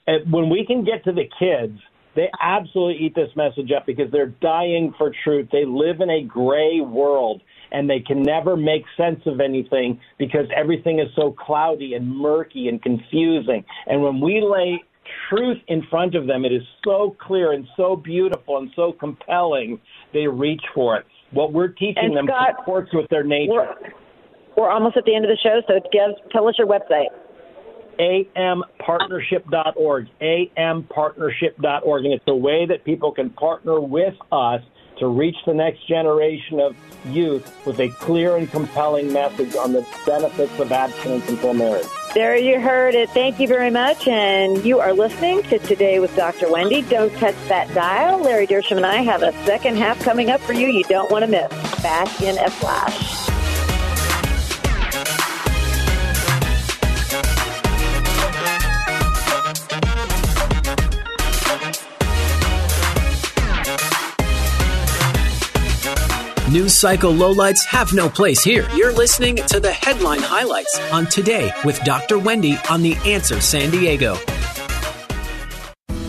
And 0.09 0.33
when 0.33 0.51
we 0.51 0.67
can 0.67 0.85
get 0.85 1.05
to 1.05 1.13
the 1.13 1.29
kids, 1.39 1.79
they 2.15 2.29
absolutely 2.41 3.05
eat 3.05 3.15
this 3.15 3.31
message 3.37 3.71
up 3.77 3.87
because 3.87 4.11
they're 4.11 4.35
dying 4.41 4.93
for 4.99 5.13
truth. 5.25 5.49
They 5.53 5.65
live 5.65 6.01
in 6.01 6.11
a 6.11 6.23
gray 6.25 6.81
world 6.81 7.43
and 7.71 7.89
they 7.89 8.01
can 8.01 8.23
never 8.23 8.57
make 8.57 8.83
sense 8.97 9.21
of 9.27 9.41
anything 9.41 10.01
because 10.19 10.47
everything 10.57 10.99
is 10.99 11.09
so 11.15 11.33
cloudy 11.39 11.95
and 11.95 12.17
murky 12.17 12.69
and 12.69 12.83
confusing. 12.83 13.65
And 13.87 14.03
when 14.03 14.21
we 14.21 14.41
lay 14.41 14.83
truth 15.29 15.59
in 15.69 15.83
front 15.91 16.15
of 16.15 16.27
them, 16.27 16.45
it 16.45 16.53
is 16.53 16.63
so 16.85 17.17
clear 17.21 17.53
and 17.53 17.67
so 17.77 17.97
beautiful 17.97 18.59
and 18.59 18.71
so 18.75 18.93
compelling, 18.93 19.81
they 20.13 20.27
reach 20.27 20.63
for 20.75 20.97
it. 20.97 21.07
What 21.31 21.53
we're 21.53 21.69
teaching 21.69 22.05
and 22.05 22.17
them 22.17 22.27
Scott, 22.27 22.57
comports 22.57 22.91
with 22.93 23.09
their 23.11 23.23
nature. 23.23 23.53
We're, 23.53 23.75
we're 24.57 24.71
almost 24.71 24.97
at 24.97 25.05
the 25.05 25.15
end 25.15 25.25
of 25.25 25.31
the 25.31 25.39
show, 25.43 25.61
so 25.69 25.81
tell 26.33 26.49
us 26.49 26.55
your 26.59 26.67
website 26.67 27.09
ampartnership.org, 27.99 30.09
ampartnership.org, 30.21 32.05
and 32.05 32.15
it's 32.15 32.25
a 32.27 32.35
way 32.35 32.67
that 32.67 32.85
people 32.85 33.13
can 33.13 33.31
partner 33.31 33.81
with 33.81 34.15
us 34.31 34.63
to 34.99 35.07
reach 35.07 35.37
the 35.47 35.55
next 35.55 35.87
generation 35.87 36.61
of 36.61 36.77
youth 37.07 37.67
with 37.67 37.81
a 37.81 37.89
clear 37.89 38.37
and 38.37 38.51
compelling 38.51 39.13
message 39.13 39.55
on 39.55 39.73
the 39.73 39.87
benefits 40.05 40.59
of 40.59 40.73
abstinence 40.73 41.29
until 41.29 41.55
marriage. 41.55 41.87
There 42.15 42.37
you 42.37 42.61
heard 42.61 42.95
it. 42.95 43.11
Thank 43.11 43.39
you 43.39 43.47
very 43.47 43.71
much. 43.71 44.09
And 44.09 44.65
you 44.65 44.81
are 44.81 44.93
listening 44.93 45.43
to 45.45 45.59
Today 45.59 46.01
with 46.01 46.15
Dr. 46.17 46.51
Wendy. 46.51 46.83
Don't 46.83 47.13
touch 47.15 47.37
that 47.49 47.73
dial. 47.75 48.19
Larry 48.19 48.47
Dershem 48.47 48.77
and 48.77 48.87
I 48.87 49.03
have 49.03 49.23
a 49.23 49.33
second 49.45 49.77
half 49.77 50.01
coming 50.01 50.31
up 50.31 50.41
for 50.41 50.53
you 50.53 50.69
you 50.69 50.85
don't 50.85 51.11
want 51.11 51.25
to 51.25 51.31
miss. 51.31 51.49
Back 51.83 52.21
in 52.21 52.39
a 52.39 52.51
flash. 52.51 53.28
News 66.69 66.77
cycle 66.77 67.15
lowlights 67.15 67.65
have 67.65 67.95
no 67.95 68.11
place 68.11 68.45
here. 68.45 68.69
You're 68.75 68.93
listening 68.93 69.37
to 69.37 69.59
the 69.59 69.73
headline 69.73 70.21
highlights 70.21 70.79
on 70.93 71.07
Today 71.07 71.51
with 71.65 71.83
Dr. 71.83 72.19
Wendy 72.19 72.59
on 72.69 72.83
The 72.83 72.95
Answer 73.07 73.41
San 73.41 73.71
Diego. 73.71 74.19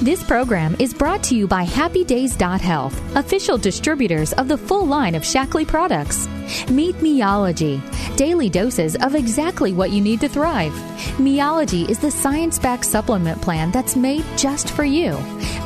This 0.01 0.21
program 0.21 0.75
is 0.77 0.93
brought 0.93 1.23
to 1.23 1.35
you 1.35 1.47
by 1.47 1.63
Happy 1.63 2.03
Days 2.03 2.35
Health, 2.35 2.99
official 3.15 3.57
distributors 3.57 4.33
of 4.33 4.49
the 4.49 4.57
full 4.57 4.85
line 4.85 5.15
of 5.15 5.23
Shaklee 5.23 5.65
products. 5.65 6.27
Meet 6.69 6.95
Meology, 6.95 7.79
daily 8.17 8.49
doses 8.49 8.97
of 8.97 9.15
exactly 9.15 9.71
what 9.71 9.91
you 9.91 10.01
need 10.01 10.19
to 10.19 10.27
thrive. 10.27 10.73
Meology 11.19 11.89
is 11.89 11.99
the 11.99 12.11
science 12.11 12.59
backed 12.59 12.85
supplement 12.85 13.41
plan 13.41 13.71
that's 13.71 13.95
made 13.95 14.25
just 14.35 14.71
for 14.71 14.83
you. 14.83 15.17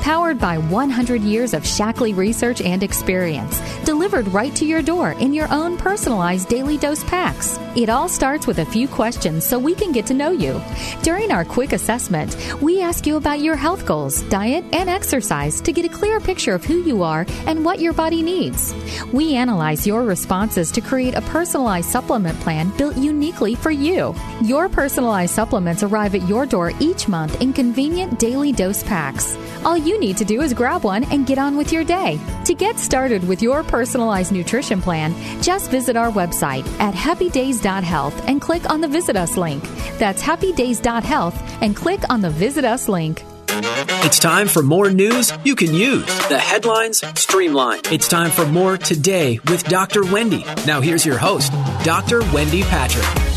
Powered 0.04 0.38
by 0.38 0.58
100 0.58 1.22
years 1.22 1.54
of 1.54 1.64
Shaklee 1.64 2.14
research 2.14 2.60
and 2.60 2.84
experience, 2.84 3.62
delivered 3.86 4.28
right 4.28 4.54
to 4.58 4.66
your 4.66 4.82
door 4.82 5.14
in 5.14 5.34
your 5.34 5.48
own 5.50 5.78
personalized 5.78 6.50
daily 6.50 6.78
dose 6.78 7.06
packs. 7.06 7.58
It 7.78 7.88
all 7.88 8.10
starts 8.10 8.46
with 8.46 8.60
a 8.60 8.66
few 8.66 8.90
questions 8.90 9.46
so 9.46 9.58
we 9.58 9.74
can 9.74 9.94
get 9.94 10.06
to 10.08 10.14
know 10.14 10.32
you. 10.32 10.62
During 11.04 11.32
our 11.32 11.46
quick 11.46 11.72
assessment, 11.72 12.36
we 12.62 12.82
ask 12.82 13.08
you 13.08 13.16
about 13.16 13.40
your 13.40 13.56
health 13.56 13.86
goals, 13.86 14.24
diet, 14.24 14.66
and 14.74 14.90
exercise 14.90 15.62
to 15.62 15.72
get 15.72 15.86
a 15.86 15.98
clear 15.98 16.20
picture 16.20 16.54
of 16.54 16.66
who 16.66 16.84
you 16.84 17.02
are 17.02 17.26
and 17.48 17.64
what 17.64 17.80
your 17.80 17.94
body 17.94 18.22
needs. 18.22 18.76
We 19.14 19.36
analyze 19.36 19.88
your 19.88 20.04
responses 20.04 20.70
to 20.72 20.82
create 20.82 21.16
a 21.16 21.22
personalized 21.22 21.90
supplement 21.90 22.38
plan 22.42 22.74
built 22.78 22.98
uniquely 22.98 23.56
for 23.56 23.72
you. 23.72 24.14
Your 24.42 24.68
personalized 24.68 25.34
supplements 25.34 25.82
arrive 25.82 26.14
at 26.14 26.28
your 26.28 26.46
door 26.46 26.74
each 26.82 27.08
month 27.08 27.42
in 27.42 27.54
convenient 27.54 28.20
daily 28.20 28.52
dose 28.52 28.84
packs. 28.84 29.38
All 29.65 29.77
you 29.77 30.00
need 30.00 30.17
to 30.17 30.25
do 30.25 30.41
is 30.41 30.53
grab 30.53 30.84
one 30.84 31.03
and 31.05 31.25
get 31.25 31.38
on 31.38 31.55
with 31.55 31.72
your 31.72 31.84
day. 31.84 32.20
To 32.46 32.53
get 32.53 32.77
started 32.77 33.25
with 33.27 33.41
your 33.41 33.63
personalized 33.63 34.32
nutrition 34.32 34.82
plan, 34.82 35.13
just 35.41 35.72
visit 35.72 35.96
our 35.96 36.12
website 36.12 36.67
at 36.79 36.93
happydays.health 36.93 38.27
and 38.27 38.41
click 38.41 38.70
on 38.70 38.82
the 38.82 38.88
Visit 38.88 39.15
Us 39.15 39.38
link. 39.38 39.63
That's 39.98 40.22
happydays.health 40.22 41.62
and 41.62 41.75
click 41.75 42.01
on 42.10 42.22
the 42.22 42.29
Visit 42.29 42.65
Us 42.65 42.89
link. 42.89 43.24
It's 43.55 44.20
time 44.20 44.48
for 44.48 44.63
more 44.63 44.89
news 44.89 45.32
you 45.43 45.55
can 45.55 45.74
use. 45.74 46.05
The 46.27 46.39
headlines 46.39 47.03
streamlined. 47.20 47.88
It's 47.91 48.08
time 48.08 48.32
for 48.32 48.46
more 48.46 48.77
today 48.77 49.39
with 49.48 49.63
Dr. 49.65 50.03
Wendy. 50.03 50.43
Now 50.65 50.82
here's 50.82 51.05
your 51.05 51.17
host, 51.17 51.53
Dr. 51.84 52.22
Wendy 52.34 52.63
Patrick. 52.63 53.33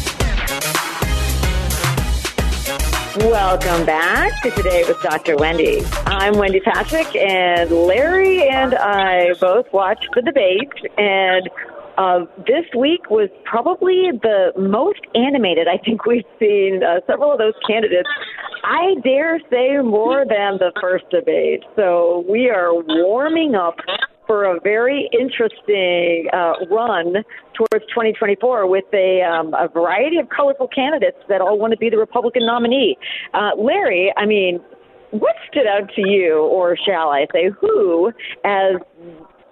Welcome 3.17 3.87
back 3.87 4.43
to 4.43 4.51
Today 4.51 4.85
with 4.87 5.01
Dr. 5.01 5.37
Wendy. 5.39 5.83
I'm 6.05 6.35
Wendy 6.35 6.61
Patrick, 6.61 7.17
and 7.17 7.71
Larry 7.71 8.47
and 8.47 8.75
I 8.75 9.33
both 9.41 9.73
watched 9.73 10.09
the 10.15 10.21
debate, 10.21 10.71
and 10.99 11.49
uh, 11.97 12.27
this 12.47 12.67
week 12.77 13.09
was 13.09 13.31
probably 13.45 14.11
the 14.21 14.53
most 14.59 15.01
animated 15.15 15.67
I 15.67 15.79
think 15.79 16.05
we've 16.05 16.27
seen. 16.39 16.83
Uh, 16.85 17.01
several 17.07 17.33
of 17.33 17.39
those 17.39 17.55
candidates, 17.67 18.09
I 18.65 18.97
dare 19.03 19.41
say, 19.49 19.79
more 19.79 20.27
than 20.29 20.59
the 20.59 20.73
first 20.79 21.09
debate. 21.09 21.63
So 21.75 22.23
we 22.29 22.51
are 22.51 22.75
warming 22.75 23.55
up 23.55 23.79
for 24.26 24.45
a 24.45 24.61
very 24.61 25.09
interesting 25.12 26.28
uh, 26.33 26.54
run 26.71 27.25
towards 27.54 27.87
2024 27.88 28.66
with 28.68 28.85
a, 28.92 29.23
um, 29.23 29.54
a 29.54 29.68
variety 29.68 30.18
of 30.18 30.28
colorful 30.28 30.68
candidates 30.68 31.18
that 31.28 31.40
all 31.40 31.59
want 31.59 31.73
to 31.73 31.76
be 31.76 31.90
the 31.90 31.99
Republican 31.99 32.45
nominee. 32.45 32.97
Uh, 33.35 33.50
Larry, 33.56 34.12
I 34.16 34.26
mean, 34.26 34.61
what 35.11 35.37
stood 35.50 35.66
out 35.66 35.90
to 35.95 36.02
you, 36.09 36.40
or 36.40 36.76
shall 36.76 37.11
I 37.11 37.26
say, 37.33 37.50
who, 37.61 38.12
as 38.45 38.76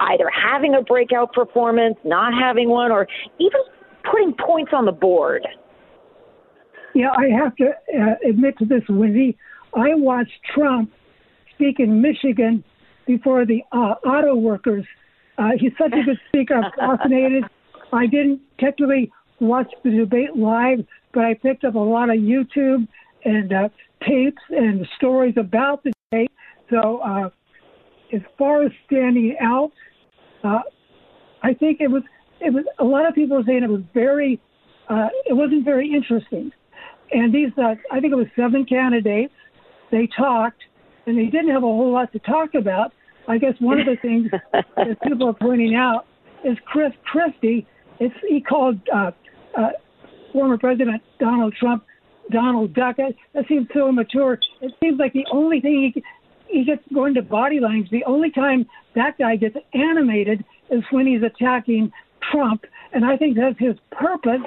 either 0.00 0.28
having 0.30 0.74
a 0.74 0.82
breakout 0.82 1.32
performance, 1.32 1.96
not 2.04 2.32
having 2.34 2.68
one, 2.68 2.90
or 2.90 3.06
even 3.38 3.60
putting 4.10 4.34
points 4.34 4.72
on 4.74 4.84
the 4.84 4.92
board? 4.92 5.46
Yeah, 6.94 7.10
I 7.10 7.28
have 7.42 7.56
to 7.56 7.66
uh, 7.66 8.28
admit 8.28 8.58
to 8.58 8.66
this, 8.66 8.82
Wendy. 8.88 9.36
I 9.74 9.94
watched 9.94 10.32
Trump 10.54 10.92
speak 11.54 11.80
in 11.80 12.00
Michigan 12.00 12.62
before 13.06 13.44
the 13.46 13.62
uh, 13.72 13.94
auto 14.06 14.34
workers. 14.34 14.84
Uh, 15.38 15.50
he's 15.58 15.72
such 15.78 15.92
a 15.92 16.02
good 16.04 16.18
speaker. 16.28 16.54
I'm 16.54 16.70
fascinated. 16.78 17.44
I 17.92 18.06
didn't 18.06 18.40
technically 18.58 19.10
watch 19.40 19.70
the 19.82 19.90
debate 19.90 20.36
live, 20.36 20.84
but 21.12 21.24
I 21.24 21.34
picked 21.34 21.64
up 21.64 21.74
a 21.74 21.78
lot 21.78 22.10
of 22.10 22.16
YouTube 22.16 22.86
and 23.24 23.52
uh, 23.52 23.68
tapes 24.06 24.42
and 24.50 24.86
stories 24.96 25.34
about 25.36 25.82
the 25.84 25.92
debate. 26.10 26.30
So, 26.70 26.98
uh, 26.98 27.30
as 28.12 28.22
far 28.38 28.62
as 28.62 28.72
standing 28.86 29.36
out, 29.40 29.72
uh, 30.44 30.60
I 31.42 31.54
think 31.54 31.80
it 31.80 31.88
was 31.88 32.02
it 32.40 32.52
was 32.52 32.64
a 32.78 32.84
lot 32.84 33.08
of 33.08 33.14
people 33.14 33.36
were 33.36 33.44
saying 33.44 33.62
it 33.62 33.70
was 33.70 33.82
very 33.92 34.40
uh, 34.88 35.08
it 35.26 35.32
wasn't 35.32 35.64
very 35.64 35.92
interesting. 35.92 36.52
And 37.12 37.34
these 37.34 37.50
uh, 37.58 37.74
I 37.90 38.00
think 38.00 38.12
it 38.12 38.16
was 38.16 38.26
seven 38.36 38.64
candidates. 38.64 39.34
They 39.90 40.08
talked, 40.16 40.62
and 41.06 41.18
they 41.18 41.26
didn't 41.26 41.50
have 41.50 41.62
a 41.62 41.66
whole 41.66 41.92
lot 41.92 42.12
to 42.12 42.18
talk 42.20 42.54
about. 42.54 42.92
I 43.26 43.38
guess 43.38 43.54
one 43.58 43.80
of 43.80 43.86
the 43.86 43.96
things 43.96 44.30
that 44.52 45.00
people 45.02 45.28
are 45.28 45.34
pointing 45.34 45.74
out 45.74 46.06
is 46.44 46.56
Chris 46.66 46.92
Christie. 47.04 47.66
It's 48.00 48.14
he 48.28 48.40
called 48.40 48.78
uh, 48.92 49.12
uh, 49.56 49.70
former 50.32 50.58
President 50.58 51.02
Donald 51.18 51.54
Trump 51.58 51.84
Donald 52.30 52.74
Duck. 52.74 52.96
That 52.96 53.48
seems 53.48 53.68
so 53.72 53.88
immature. 53.88 54.38
It 54.60 54.72
seems 54.82 54.98
like 54.98 55.12
the 55.12 55.26
only 55.32 55.60
thing 55.60 55.92
he 55.94 56.02
he 56.48 56.64
gets 56.64 56.82
going 56.92 57.14
to 57.14 57.22
body 57.22 57.60
language. 57.60 57.90
The 57.90 58.04
only 58.04 58.30
time 58.30 58.66
that 58.94 59.18
guy 59.18 59.36
gets 59.36 59.56
animated 59.72 60.44
is 60.70 60.82
when 60.90 61.06
he's 61.06 61.22
attacking 61.22 61.92
Trump, 62.30 62.64
and 62.92 63.04
I 63.04 63.16
think 63.16 63.36
that's 63.36 63.58
his 63.58 63.76
purpose. 63.90 64.42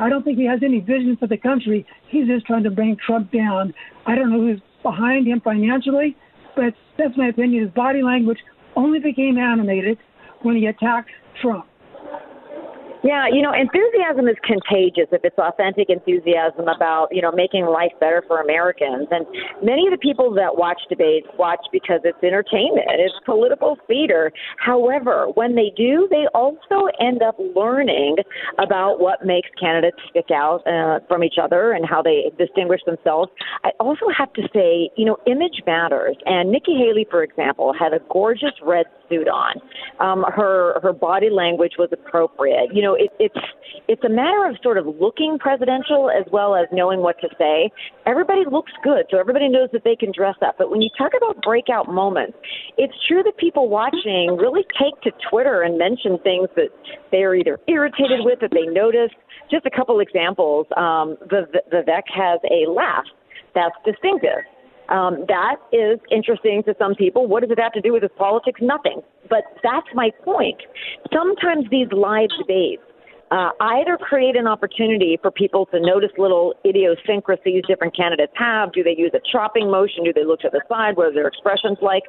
I 0.00 0.08
don't 0.08 0.24
think 0.24 0.38
he 0.38 0.46
has 0.46 0.60
any 0.62 0.80
vision 0.80 1.16
for 1.18 1.26
the 1.26 1.36
country. 1.36 1.86
He's 2.08 2.26
just 2.26 2.46
trying 2.46 2.64
to 2.64 2.70
bring 2.70 2.96
Trump 2.96 3.30
down. 3.30 3.74
I 4.06 4.14
don't 4.16 4.30
know 4.30 4.40
who's 4.40 4.60
behind 4.84 5.26
him 5.26 5.40
financially, 5.40 6.16
but 6.54 6.74
that's 6.96 7.16
my 7.16 7.28
opinion. 7.28 7.64
His 7.64 7.72
body 7.74 8.02
language 8.02 8.38
only 8.76 9.00
became 9.00 9.36
animated 9.36 9.98
when 10.42 10.54
he 10.54 10.66
attacked 10.66 11.10
Trump. 11.42 11.66
Yeah, 13.04 13.28
you 13.30 13.42
know, 13.42 13.52
enthusiasm 13.52 14.28
is 14.28 14.36
contagious 14.40 15.12
if 15.12 15.20
it's 15.24 15.36
authentic 15.36 15.90
enthusiasm 15.90 16.68
about, 16.68 17.08
you 17.12 17.20
know, 17.20 17.30
making 17.30 17.66
life 17.66 17.92
better 18.00 18.24
for 18.26 18.40
Americans. 18.40 19.08
And 19.10 19.26
many 19.62 19.86
of 19.86 19.92
the 19.92 20.00
people 20.00 20.32
that 20.40 20.56
watch 20.56 20.80
debates 20.88 21.28
watch 21.38 21.60
because 21.70 22.00
it's 22.02 22.16
entertainment, 22.24 22.88
it's 22.96 23.12
political 23.26 23.76
theater. 23.86 24.32
However, 24.56 25.28
when 25.34 25.54
they 25.54 25.70
do, 25.76 26.08
they 26.10 26.24
also 26.32 26.88
end 26.98 27.20
up 27.22 27.36
learning 27.54 28.16
about 28.56 29.00
what 29.00 29.20
makes 29.26 29.50
candidates 29.60 29.98
stick 30.08 30.32
out 30.32 30.66
uh, 30.66 31.00
from 31.06 31.22
each 31.22 31.36
other 31.36 31.72
and 31.72 31.84
how 31.84 32.00
they 32.00 32.32
distinguish 32.38 32.80
themselves. 32.86 33.30
I 33.64 33.70
also 33.80 34.06
have 34.16 34.32
to 34.32 34.48
say, 34.54 34.88
you 34.96 35.04
know, 35.04 35.18
image 35.26 35.60
matters. 35.66 36.16
And 36.24 36.50
Nikki 36.50 36.72
Haley, 36.72 37.06
for 37.10 37.22
example, 37.22 37.74
had 37.78 37.92
a 37.92 38.00
gorgeous 38.10 38.56
red 38.62 38.86
suit 39.10 39.28
on. 39.28 39.60
Um, 40.00 40.24
her 40.34 40.80
her 40.80 40.94
body 40.94 41.28
language 41.28 41.74
was 41.78 41.90
appropriate. 41.92 42.72
You 42.72 42.80
know, 42.80 42.93
it, 42.94 43.10
it's 43.18 43.44
it's 43.88 44.02
a 44.04 44.08
matter 44.08 44.46
of 44.48 44.56
sort 44.62 44.78
of 44.78 44.86
looking 44.86 45.38
presidential 45.38 46.10
as 46.10 46.24
well 46.32 46.54
as 46.54 46.66
knowing 46.72 47.00
what 47.00 47.16
to 47.20 47.28
say. 47.38 47.70
Everybody 48.06 48.42
looks 48.50 48.72
good, 48.82 49.06
so 49.10 49.18
everybody 49.18 49.48
knows 49.48 49.68
that 49.72 49.84
they 49.84 49.96
can 49.96 50.12
dress 50.14 50.36
up. 50.40 50.56
But 50.58 50.70
when 50.70 50.80
you 50.80 50.88
talk 50.96 51.12
about 51.16 51.42
breakout 51.42 51.92
moments, 51.92 52.38
it's 52.78 52.94
true 53.06 53.22
that 53.22 53.36
people 53.36 53.68
watching 53.68 54.36
really 54.40 54.64
take 54.78 55.00
to 55.02 55.10
Twitter 55.30 55.62
and 55.62 55.78
mention 55.78 56.18
things 56.18 56.48
that 56.56 56.70
they 57.10 57.22
are 57.24 57.34
either 57.34 57.58
irritated 57.68 58.20
with, 58.20 58.40
that 58.40 58.50
they 58.52 58.66
noticed. 58.66 59.14
Just 59.50 59.66
a 59.66 59.70
couple 59.70 60.00
examples. 60.00 60.66
Um, 60.76 61.16
Vivek 61.28 62.08
has 62.14 62.40
a 62.50 62.70
laugh 62.70 63.04
that's 63.54 63.76
distinctive. 63.84 64.42
Um, 64.88 65.24
that 65.28 65.56
is 65.72 65.98
interesting 66.10 66.62
to 66.64 66.74
some 66.78 66.94
people. 66.94 67.26
What 67.26 67.42
does 67.42 67.50
it 67.50 67.58
have 67.58 67.72
to 67.72 67.80
do 67.80 67.92
with 67.92 68.02
his 68.02 68.12
politics? 68.16 68.60
Nothing. 68.62 69.00
But 69.30 69.44
that's 69.62 69.86
my 69.94 70.10
point. 70.24 70.60
Sometimes 71.12 71.64
these 71.70 71.88
live 71.92 72.28
debates 72.38 72.82
uh, 73.30 73.50
either 73.60 73.96
create 73.96 74.36
an 74.36 74.46
opportunity 74.46 75.18
for 75.20 75.30
people 75.30 75.66
to 75.66 75.80
notice 75.80 76.10
little 76.18 76.54
idiosyncrasies 76.64 77.64
different 77.66 77.96
candidates 77.96 78.32
have. 78.36 78.72
Do 78.72 78.82
they 78.82 78.94
use 78.96 79.12
a 79.14 79.20
chopping 79.32 79.70
motion? 79.70 80.04
Do 80.04 80.12
they 80.12 80.24
look 80.24 80.40
to 80.40 80.50
the 80.52 80.60
side? 80.68 80.96
What 80.96 81.06
are 81.06 81.14
their 81.14 81.28
expressions 81.28 81.78
like? 81.80 82.04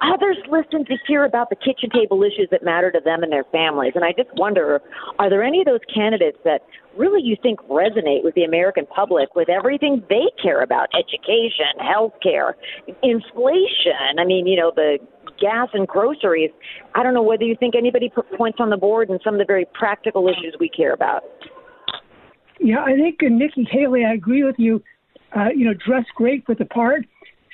Others 0.00 0.38
listen 0.50 0.84
to 0.86 0.96
hear 1.06 1.24
about 1.24 1.50
the 1.50 1.56
kitchen 1.56 1.90
table 1.90 2.22
issues 2.22 2.48
that 2.50 2.62
matter 2.62 2.90
to 2.90 3.00
them 3.04 3.22
and 3.22 3.32
their 3.32 3.44
families. 3.52 3.92
And 3.94 4.04
I 4.04 4.12
just 4.12 4.30
wonder 4.36 4.80
are 5.18 5.30
there 5.30 5.42
any 5.42 5.60
of 5.60 5.66
those 5.66 5.84
candidates 5.92 6.38
that 6.44 6.62
really 6.96 7.22
you 7.22 7.36
think 7.42 7.60
resonate 7.68 8.24
with 8.24 8.34
the 8.34 8.44
American 8.44 8.86
public 8.86 9.34
with 9.34 9.48
everything 9.48 10.02
they 10.08 10.30
care 10.42 10.62
about 10.62 10.88
education, 10.96 11.78
health 11.78 12.14
care, 12.22 12.56
inflation? 13.02 14.18
I 14.18 14.24
mean, 14.24 14.46
you 14.46 14.56
know, 14.56 14.72
the 14.74 14.98
gas 15.40 15.68
and 15.72 15.86
groceries. 15.86 16.50
I 16.94 17.02
don't 17.02 17.14
know 17.14 17.22
whether 17.22 17.44
you 17.44 17.56
think 17.58 17.74
anybody 17.74 18.08
put 18.08 18.30
points 18.36 18.58
on 18.60 18.70
the 18.70 18.76
board 18.76 19.10
in 19.10 19.18
some 19.24 19.34
of 19.34 19.38
the 19.38 19.44
very 19.44 19.66
practical 19.72 20.28
issues 20.28 20.56
we 20.58 20.68
care 20.68 20.92
about. 20.92 21.22
Yeah, 22.60 22.82
I 22.82 22.94
think 22.94 23.20
uh, 23.22 23.28
Nikki 23.28 23.66
Haley, 23.70 24.04
I 24.04 24.14
agree 24.14 24.44
with 24.44 24.56
you. 24.58 24.82
Uh, 25.36 25.48
you 25.54 25.64
know, 25.64 25.74
dressed 25.74 26.10
great 26.14 26.46
for 26.46 26.54
the 26.54 26.64
part. 26.64 27.04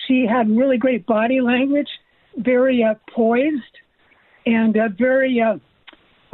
She 0.07 0.27
had 0.27 0.51
really 0.51 0.77
great 0.77 1.07
body 1.07 1.41
language, 1.41 1.89
very 2.37 2.83
uh, 2.83 2.95
poised, 3.15 3.79
and 4.45 4.77
uh, 4.77 4.89
very 4.99 5.41
uh, 5.41 5.57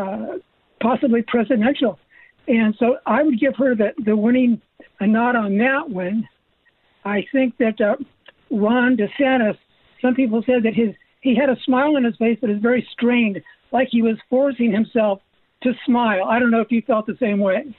uh, 0.02 0.38
possibly 0.80 1.22
presidential. 1.22 1.98
And 2.48 2.74
so 2.78 2.96
I 3.06 3.22
would 3.22 3.40
give 3.40 3.56
her 3.56 3.74
the, 3.74 3.92
the 4.04 4.16
winning 4.16 4.61
a 5.00 5.06
nod 5.06 5.37
on 5.37 5.59
that 5.59 5.88
one. 5.88 6.28
I 7.04 7.24
think 7.32 7.56
that 7.59 7.80
uh, 7.80 7.96
Ron 8.50 8.96
DeSantis, 8.96 9.56
some 10.02 10.14
people 10.14 10.42
said 10.44 10.62
that 10.64 10.74
his 10.74 10.94
he 11.27 11.35
had 11.35 11.51
a 11.51 11.57
smile 11.65 11.97
on 11.97 12.05
his 12.05 12.15
face 12.17 12.39
that 12.41 12.51
is 12.51 12.61
very 12.62 12.87
strained, 12.93 13.43
like 13.73 13.89
he 13.91 14.01
was 14.01 14.17
forcing 14.31 14.73
himself 14.73 15.21
to 15.65 15.73
smile. 15.85 16.25
I 16.25 16.39
don't 16.39 16.53
know 16.53 16.61
if 16.61 16.71
you 16.71 16.83
felt 16.87 17.07
the 17.07 17.17
same 17.19 17.41
way. 17.41 17.77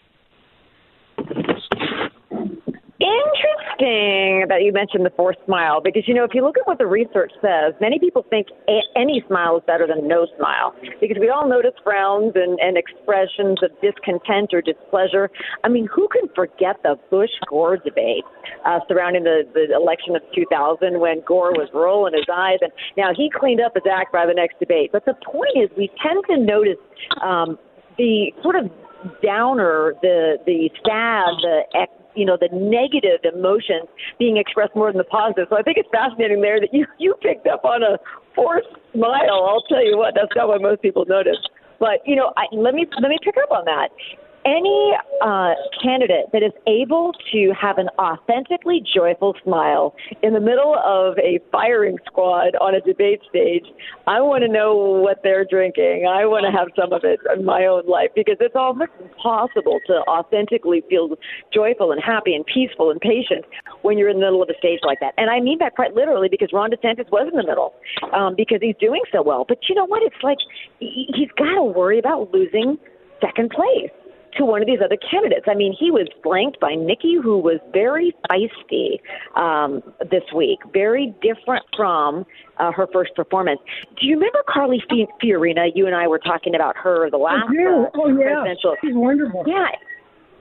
Interesting 2.99 4.49
that 4.49 4.63
you 4.65 4.73
mentioned 4.73 5.05
the 5.05 5.13
forced 5.15 5.37
smile 5.45 5.81
because, 5.83 6.07
you 6.07 6.15
know, 6.15 6.23
if 6.23 6.33
you 6.33 6.41
look 6.41 6.57
at 6.57 6.65
what 6.65 6.79
the 6.79 6.87
research 6.87 7.31
says, 7.41 7.75
many 7.79 7.99
people 7.99 8.25
think 8.27 8.47
a- 8.67 8.89
any 8.97 9.23
smile 9.27 9.57
is 9.57 9.63
better 9.67 9.85
than 9.85 10.07
no 10.07 10.25
smile 10.35 10.73
because 10.99 11.17
we 11.19 11.29
all 11.29 11.47
notice 11.47 11.77
frowns 11.83 12.33
and, 12.33 12.57
and 12.59 12.75
expressions 12.75 13.61
of 13.61 13.69
discontent 13.85 14.49
or 14.51 14.63
displeasure. 14.63 15.29
I 15.63 15.69
mean, 15.69 15.87
who 15.93 16.07
can 16.07 16.27
forget 16.33 16.81
the 16.81 16.97
Bush 17.11 17.29
Gore 17.47 17.77
debate 17.77 18.25
uh, 18.65 18.79
surrounding 18.87 19.25
the, 19.25 19.43
the 19.53 19.75
election 19.75 20.15
of 20.15 20.23
2000 20.33 20.99
when 20.99 21.21
Gore 21.21 21.51
was 21.51 21.69
rolling 21.75 22.15
his 22.15 22.25
eyes? 22.33 22.57
And 22.61 22.71
now 22.97 23.11
he 23.15 23.29
cleaned 23.29 23.61
up 23.61 23.75
his 23.75 23.85
act 23.85 24.11
by 24.11 24.25
the 24.25 24.33
next 24.33 24.57
debate. 24.57 24.89
But 24.91 25.05
the 25.05 25.13
point 25.23 25.53
is, 25.53 25.69
we 25.77 25.91
tend 26.01 26.23
to 26.31 26.37
notice 26.37 26.81
um, 27.21 27.59
the 27.99 28.33
sort 28.41 28.55
of 28.55 28.71
downer, 29.21 29.93
the 30.01 30.37
the 30.45 30.69
sad, 30.83 31.37
the 31.41 31.61
you 32.17 32.25
know 32.25 32.37
the 32.39 32.49
negative 32.51 33.21
emotions 33.23 33.87
being 34.17 34.37
expressed 34.37 34.75
more 34.75 34.91
than 34.91 34.97
the 34.97 35.05
positive. 35.05 35.47
So 35.49 35.57
I 35.57 35.61
think 35.61 35.77
it's 35.77 35.89
fascinating 35.91 36.41
there 36.41 36.59
that 36.59 36.73
you 36.73 36.85
you 36.97 37.13
picked 37.21 37.47
up 37.47 37.63
on 37.63 37.83
a 37.83 37.97
forced 38.35 38.73
smile. 38.93 39.45
I'll 39.45 39.63
tell 39.69 39.85
you 39.85 39.97
what, 39.97 40.13
that's 40.15 40.33
not 40.35 40.47
what 40.47 40.61
most 40.61 40.81
people 40.81 41.05
notice. 41.07 41.37
But 41.79 42.01
you 42.05 42.15
know, 42.15 42.33
I, 42.35 42.45
let 42.51 42.73
me 42.73 42.85
let 42.99 43.09
me 43.09 43.17
pick 43.23 43.35
up 43.37 43.51
on 43.51 43.65
that 43.65 43.89
any 44.45 44.93
uh, 45.21 45.53
candidate 45.81 46.31
that 46.31 46.43
is 46.43 46.53
able 46.67 47.13
to 47.31 47.53
have 47.59 47.77
an 47.77 47.89
authentically 47.99 48.81
joyful 48.95 49.35
smile 49.43 49.95
in 50.23 50.33
the 50.33 50.39
middle 50.39 50.75
of 50.83 51.17
a 51.17 51.39
firing 51.51 51.97
squad 52.05 52.55
on 52.61 52.75
a 52.75 52.81
debate 52.81 53.21
stage, 53.29 53.65
I 54.07 54.21
want 54.21 54.43
to 54.43 54.47
know 54.47 54.75
what 54.75 55.21
they're 55.23 55.45
drinking. 55.45 56.07
I 56.09 56.25
want 56.25 56.45
to 56.45 56.51
have 56.51 56.67
some 56.79 56.93
of 56.93 57.03
it 57.03 57.19
in 57.35 57.45
my 57.45 57.65
own 57.65 57.87
life 57.87 58.09
because 58.15 58.37
it's 58.39 58.55
almost 58.55 58.91
impossible 59.01 59.79
to 59.87 59.93
authentically 60.07 60.83
feel 60.89 61.09
joyful 61.53 61.91
and 61.91 62.01
happy 62.01 62.33
and 62.33 62.45
peaceful 62.45 62.91
and 62.91 63.01
patient 63.01 63.45
when 63.81 63.97
you're 63.97 64.09
in 64.09 64.17
the 64.17 64.25
middle 64.25 64.41
of 64.41 64.49
a 64.49 64.57
stage 64.57 64.79
like 64.83 64.99
that. 65.01 65.13
And 65.17 65.29
I 65.29 65.39
mean 65.39 65.57
that 65.59 65.75
quite 65.75 65.93
literally 65.93 66.29
because 66.29 66.49
Ron 66.53 66.71
DeSantis 66.71 67.09
was 67.11 67.27
in 67.31 67.37
the 67.37 67.45
middle 67.45 67.73
um, 68.13 68.35
because 68.35 68.59
he's 68.61 68.77
doing 68.79 69.01
so 69.11 69.21
well. 69.21 69.45
But 69.47 69.59
you 69.67 69.75
know 69.75 69.85
what? 69.85 70.03
It's 70.03 70.23
like 70.23 70.37
he's 70.79 71.31
got 71.37 71.55
to 71.55 71.63
worry 71.63 71.99
about 71.99 72.31
losing 72.31 72.77
second 73.21 73.49
place 73.49 73.89
to 74.37 74.45
one 74.45 74.61
of 74.61 74.67
these 74.67 74.79
other 74.83 74.97
candidates. 74.97 75.45
I 75.47 75.55
mean, 75.55 75.75
he 75.77 75.91
was 75.91 76.07
flanked 76.23 76.59
by 76.59 76.75
Nikki, 76.75 77.15
who 77.21 77.39
was 77.39 77.59
very 77.73 78.15
feisty 78.29 78.99
um, 79.39 79.81
this 80.11 80.23
week, 80.35 80.59
very 80.73 81.13
different 81.21 81.65
from 81.75 82.25
uh, 82.59 82.71
her 82.71 82.87
first 82.93 83.15
performance. 83.15 83.59
Do 83.99 84.07
you 84.07 84.15
remember 84.15 84.39
Carly 84.47 84.81
Fiorina? 85.21 85.71
You 85.75 85.85
and 85.85 85.95
I 85.95 86.07
were 86.07 86.19
talking 86.19 86.55
about 86.55 86.75
her 86.77 87.09
the 87.09 87.17
last 87.17 87.49
uh, 87.49 87.89
oh, 87.95 88.07
yeah. 88.07 88.41
presidential. 88.41 88.75
She's 88.81 88.95
wonderful. 88.95 89.43
Yeah. 89.45 89.67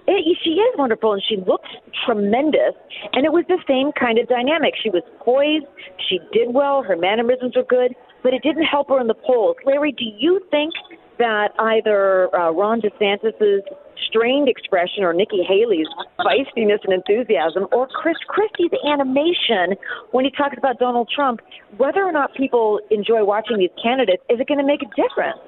It, 0.07 0.39
she 0.43 0.51
is 0.51 0.75
wonderful 0.79 1.13
and 1.13 1.23
she 1.29 1.37
looks 1.37 1.69
tremendous. 2.05 2.75
And 3.13 3.27
it 3.27 3.33
was 3.33 3.45
the 3.49 3.59
same 3.67 3.91
kind 3.93 4.19
of 4.19 4.29
dynamic. 4.29 4.75
She 4.81 4.91
was 4.91 5.03
poised, 5.19 5.67
she 6.09 6.21
did 6.33 6.55
well, 6.55 6.83
her 6.83 6.97
mannerisms 6.97 7.57
were 7.57 7.65
good, 7.65 7.95
but 8.23 8.33
it 8.33 8.43
didn't 8.43 8.65
help 8.65 8.89
her 8.89 9.01
in 9.01 9.07
the 9.07 9.15
polls. 9.15 9.57
Larry, 9.65 9.93
do 9.93 10.05
you 10.05 10.41
think 10.51 10.73
that 11.19 11.51
either 11.59 12.35
uh, 12.35 12.51
Ron 12.51 12.81
DeSantis's 12.81 13.63
strained 14.07 14.49
expression 14.49 15.03
or 15.03 15.13
Nikki 15.13 15.43
Haley's 15.43 15.87
feistiness 16.21 16.79
and 16.85 16.93
enthusiasm 16.93 17.67
or 17.73 17.89
Chris 17.89 18.17
Christie's 18.29 18.71
animation 18.87 19.77
when 20.11 20.25
he 20.25 20.31
talks 20.31 20.57
about 20.59 20.79
Donald 20.79 21.11
Trump, 21.15 21.41
whether 21.79 22.05
or 22.05 22.13
not 22.13 22.35
people 22.35 22.81
enjoy 22.91 23.25
watching 23.25 23.59
these 23.59 23.71
candidates, 23.83 24.23
is 24.29 24.39
it 24.39 24.47
going 24.47 24.61
to 24.61 24.67
make 24.67 24.83
a 24.83 24.91
difference? 24.95 25.41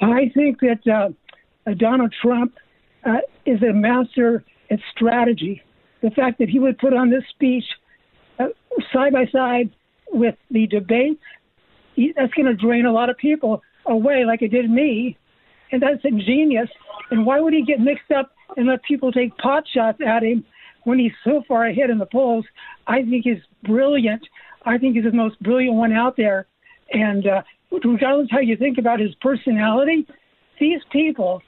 I 0.00 0.30
think 0.34 0.60
that 0.60 0.86
uh, 1.66 1.74
Donald 1.74 2.14
Trump 2.22 2.54
uh, 3.06 3.18
is 3.44 3.62
a 3.62 3.72
master 3.72 4.44
at 4.70 4.78
strategy. 4.94 5.62
The 6.02 6.10
fact 6.10 6.38
that 6.38 6.48
he 6.48 6.58
would 6.58 6.78
put 6.78 6.92
on 6.92 7.10
this 7.10 7.22
speech 7.30 7.64
uh, 8.38 8.48
side 8.92 9.12
by 9.12 9.26
side 9.26 9.70
with 10.12 10.34
the 10.50 10.66
debates, 10.66 11.22
he, 11.94 12.12
that's 12.16 12.32
going 12.34 12.46
to 12.46 12.54
drain 12.54 12.86
a 12.86 12.92
lot 12.92 13.08
of 13.08 13.16
people 13.16 13.62
away 13.86 14.24
like 14.24 14.42
it 14.42 14.48
did 14.48 14.70
me, 14.70 15.16
and 15.72 15.82
that's 15.82 16.04
ingenious. 16.04 16.68
And 17.10 17.24
why 17.24 17.40
would 17.40 17.54
he 17.54 17.64
get 17.64 17.80
mixed 17.80 18.10
up 18.10 18.32
and 18.56 18.66
let 18.66 18.82
people 18.82 19.12
take 19.12 19.36
pot 19.38 19.64
shots 19.72 19.98
at 20.04 20.22
him 20.22 20.44
when 20.84 20.98
he's 20.98 21.12
so 21.24 21.42
far 21.46 21.66
ahead 21.66 21.90
in 21.90 21.98
the 21.98 22.06
polls? 22.06 22.44
I 22.86 23.02
think 23.02 23.24
he's 23.24 23.42
brilliant. 23.62 24.26
I 24.64 24.78
think 24.78 24.96
he's 24.96 25.04
the 25.04 25.12
most 25.12 25.40
brilliant 25.42 25.76
one 25.76 25.92
out 25.92 26.16
there. 26.16 26.46
And 26.92 27.26
uh, 27.26 27.42
regardless 27.70 28.28
how 28.30 28.40
you 28.40 28.56
think 28.56 28.78
about 28.78 29.00
his 29.00 29.14
personality, 29.20 30.06
these 30.58 30.80
people 30.90 31.42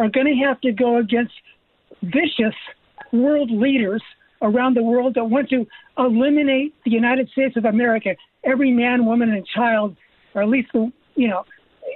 are 0.00 0.08
going 0.08 0.26
to 0.26 0.44
have 0.46 0.60
to 0.62 0.72
go 0.72 0.96
against 0.96 1.34
vicious 2.02 2.54
world 3.12 3.50
leaders 3.50 4.02
around 4.40 4.74
the 4.74 4.82
world 4.82 5.14
that 5.14 5.24
want 5.24 5.50
to 5.50 5.66
eliminate 5.98 6.74
the 6.84 6.90
United 6.90 7.28
States 7.28 7.54
of 7.56 7.66
America, 7.66 8.16
every 8.42 8.72
man, 8.72 9.04
woman, 9.04 9.30
and 9.30 9.46
child, 9.46 9.94
or 10.34 10.42
at 10.42 10.48
least 10.48 10.70
the 10.72 10.90
you 11.16 11.28
know, 11.28 11.44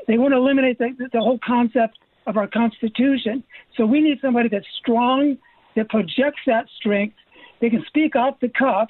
they 0.07 0.19
want 0.19 0.33
to 0.33 0.37
eliminate 0.37 0.79
the, 0.79 0.91
the 1.13 1.21
whole 1.21 1.39
concept 1.45 1.99
of 2.27 2.37
our 2.37 2.47
Constitution. 2.47 3.43
So 3.77 3.87
we 3.87 4.03
need 4.03 4.19
somebody 4.21 4.51
that's 4.51 4.67
strong, 4.79 5.39
that 5.77 5.89
projects 5.89 6.41
that 6.47 6.67
strength. 6.77 7.17
They 7.61 7.71
can 7.71 7.85
speak 7.87 8.17
off 8.17 8.39
the 8.41 8.51
cuff, 8.51 8.89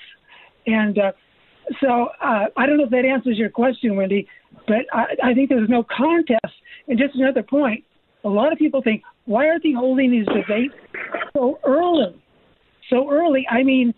and 0.67 0.99
uh, 0.99 1.13
so 1.81 2.09
uh, 2.21 2.47
I 2.57 2.67
don't 2.67 2.79
know 2.79 2.85
if 2.85 2.91
that 2.91 3.05
answers 3.05 3.39
your 3.39 3.51
question, 3.51 3.95
Wendy, 3.95 4.27
but 4.67 4.87
I, 4.93 5.17
I 5.23 5.35
think 5.35 5.51
there's 5.51 5.69
no 5.69 5.85
contest. 5.85 6.55
And 6.89 6.99
just 6.99 7.15
another 7.15 7.43
point, 7.45 7.85
a 8.25 8.29
lot 8.29 8.53
of 8.53 8.59
people 8.59 8.83
think, 8.83 9.03
why 9.27 9.47
are 9.47 9.59
they 9.61 9.73
holding 9.73 10.11
these 10.11 10.27
debates 10.27 10.75
so 11.35 11.59
early? 11.65 12.21
So 12.91 13.11
early. 13.11 13.47
I 13.51 13.63
mean, 13.63 13.95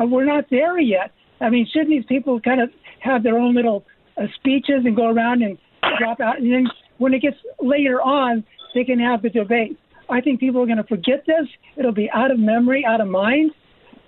uh, 0.00 0.06
we're 0.06 0.24
not 0.24 0.44
there 0.50 0.78
yet. 0.78 1.12
I 1.40 1.50
mean, 1.50 1.66
shouldn't 1.70 1.90
these 1.90 2.04
people 2.06 2.40
kind 2.40 2.60
of 2.60 2.70
have 3.00 3.22
their 3.22 3.38
own 3.38 3.54
little 3.54 3.84
uh, 4.16 4.26
speeches 4.36 4.82
and 4.84 4.96
go 4.96 5.08
around 5.10 5.42
and 5.42 5.58
drop 5.98 6.20
out? 6.20 6.38
And 6.38 6.52
then 6.52 6.66
when 6.98 7.12
it 7.14 7.20
gets 7.20 7.36
later 7.60 8.00
on, 8.00 8.44
they 8.74 8.84
can 8.84 8.98
have 8.98 9.22
the 9.22 9.30
debate. 9.30 9.78
I 10.08 10.20
think 10.20 10.40
people 10.40 10.62
are 10.62 10.66
going 10.66 10.78
to 10.78 10.84
forget 10.84 11.24
this. 11.26 11.46
It'll 11.76 11.92
be 11.92 12.10
out 12.12 12.30
of 12.30 12.38
memory, 12.38 12.84
out 12.86 13.00
of 13.00 13.08
mind. 13.08 13.52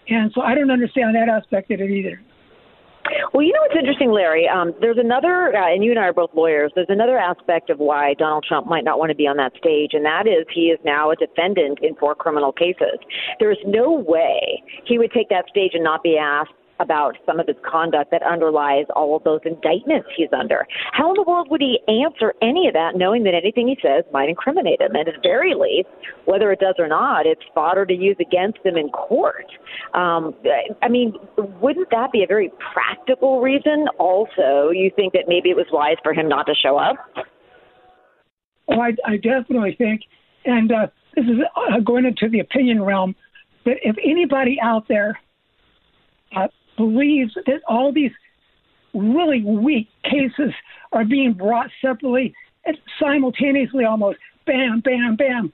And 0.09 0.31
so 0.35 0.41
I 0.41 0.55
don't 0.55 0.71
understand 0.71 1.15
that 1.17 1.29
aspect 1.29 1.71
of 1.71 1.81
it 1.81 1.91
either. 1.91 2.21
Well, 3.33 3.43
you 3.43 3.53
know 3.53 3.61
what's 3.63 3.79
interesting, 3.79 4.11
Larry? 4.11 4.49
Um, 4.49 4.75
there's 4.81 4.99
another, 4.99 5.55
uh, 5.55 5.73
and 5.73 5.85
you 5.85 5.91
and 5.91 6.01
I 6.01 6.05
are 6.05 6.13
both 6.13 6.31
lawyers. 6.35 6.73
There's 6.75 6.87
another 6.91 7.19
aspect 7.19 7.71
of 7.71 7.79
why 7.79 8.15
Donald 8.15 8.45
Trump 8.47 8.67
might 8.67 8.85
not 8.85 8.99
want 8.99 9.11
to 9.11 9.17
be 9.17 9.27
on 9.27 9.37
that 9.37 9.53
stage, 9.57 9.91
and 9.93 10.05
that 10.05 10.27
is 10.27 10.47
he 10.53 10.69
is 10.69 10.79
now 10.85 11.11
a 11.11 11.17
defendant 11.17 11.79
in 11.83 11.95
four 11.97 12.15
criminal 12.15 12.53
cases. 12.53 12.99
There 13.39 13.51
is 13.51 13.59
no 13.67 13.93
way 13.93 14.63
he 14.87 14.99
would 14.99 15.13
take 15.13 15.29
that 15.29 15.47
stage 15.49 15.73
and 15.75 15.85
not 15.85 16.03
be 16.03 16.17
asked 16.17 16.53
about 16.81 17.17
some 17.25 17.41
of 17.41 17.47
his 17.47 17.57
conduct 17.69 18.11
that 18.11 18.23
underlies 18.23 18.87
all 18.95 19.17
of 19.17 19.25
those 19.25 19.41
indictments 19.45 20.09
he's 20.17 20.29
under. 20.39 20.67
How 20.93 21.11
in 21.11 21.15
the 21.15 21.23
world 21.23 21.49
would 21.51 21.61
he 21.61 21.81
answer 21.89 22.35
any 22.43 22.69
of 22.69 22.75
that 22.75 22.97
knowing 22.97 23.25
that 23.25 23.35
anything 23.35 23.69
he 23.69 23.79
says 23.83 24.05
might 24.13 24.29
incriminate 24.29 24.81
him? 24.81 24.95
And 24.95 25.09
at 25.09 25.15
the 25.15 25.21
very 25.23 25.55
least, 25.55 25.89
whether 26.25 26.53
it 26.53 26.61
does 26.61 26.75
or 26.79 26.89
not, 26.89 27.27
it's 27.27 27.43
fodder 27.55 27.87
to 27.87 27.95
use 27.95 28.17
against 28.21 28.59
him 28.65 28.77
in 28.77 28.89
court. 28.91 29.47
Um, 29.95 30.35
I 30.83 30.89
mean, 30.89 31.15
wouldn't 31.37 31.91
that 31.91 32.13
be 32.13 32.23
a 32.23 32.27
very 32.27 32.51
practical 32.73 33.41
reason? 33.41 33.87
Also, 33.99 34.71
you 34.71 34.91
think 34.95 35.13
that 35.15 35.25
maybe 35.29 35.51
it 35.51 35.57
was 35.57 35.67
wise 35.73 35.97
for 36.03 36.13
him 36.13 36.29
not 36.29 36.47
to 36.47 36.55
show 36.55 36.77
up? 36.77 36.97
Oh, 38.69 38.81
I, 38.81 38.93
I 39.07 39.17
definitely 39.17 39.77
think, 39.79 40.03
and 40.45 40.73
uh, 40.73 40.87
this 41.15 41.25
is 41.25 41.39
uh, 41.57 41.81
going 41.81 42.05
into 42.05 42.29
the 42.29 42.41
opinion 42.41 42.83
realm, 42.83 43.15
that 43.65 43.77
if 43.83 43.97
anybody 44.05 44.59
out 44.61 44.87
there 44.89 45.19
uh, 46.35 46.49
believes 46.77 47.35
that 47.47 47.63
all 47.69 47.93
these 47.93 48.13
really 48.95 49.43
weak 49.43 49.89
cases 50.05 50.53
are 50.93 51.05
being 51.05 51.33
brought 51.33 51.71
separately 51.83 52.35
and 52.65 52.77
simultaneously 53.01 53.85
almost 53.85 54.19
bam, 54.47 54.81
bam, 54.81 55.17
bam. 55.17 55.53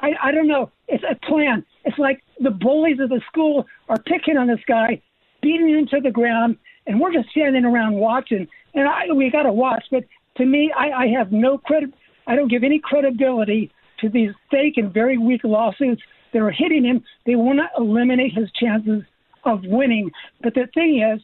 I, 0.00 0.12
I 0.22 0.32
don't 0.32 0.48
know. 0.48 0.70
It's 0.88 1.04
a 1.04 1.14
plan. 1.26 1.64
It's 1.84 1.98
like 1.98 2.22
the 2.40 2.50
bullies 2.50 3.00
of 3.00 3.08
the 3.08 3.20
school 3.28 3.66
are 3.88 3.98
picking 3.98 4.36
on 4.36 4.46
this 4.46 4.60
guy, 4.66 5.00
beating 5.42 5.68
him 5.68 5.86
to 5.88 6.00
the 6.00 6.10
ground, 6.10 6.56
and 6.86 7.00
we're 7.00 7.12
just 7.12 7.30
standing 7.30 7.64
around 7.64 7.94
watching. 7.94 8.46
And 8.74 8.88
I, 8.88 9.12
we 9.14 9.30
got 9.30 9.44
to 9.44 9.52
watch. 9.52 9.84
But 9.90 10.04
to 10.36 10.44
me, 10.44 10.72
I, 10.76 10.90
I 10.90 11.06
have 11.08 11.32
no 11.32 11.58
credit. 11.58 11.92
I 12.26 12.36
don't 12.36 12.48
give 12.48 12.64
any 12.64 12.78
credibility 12.78 13.70
to 14.00 14.08
these 14.08 14.32
fake 14.50 14.74
and 14.76 14.92
very 14.92 15.16
weak 15.16 15.42
lawsuits 15.44 16.02
that 16.32 16.42
are 16.42 16.50
hitting 16.50 16.84
him. 16.84 17.02
They 17.24 17.36
want 17.36 17.58
to 17.60 17.68
eliminate 17.78 18.34
his 18.34 18.50
chances 18.52 19.02
of 19.46 19.64
winning. 19.64 20.10
But 20.42 20.54
the 20.54 20.68
thing 20.74 21.02
is, 21.02 21.22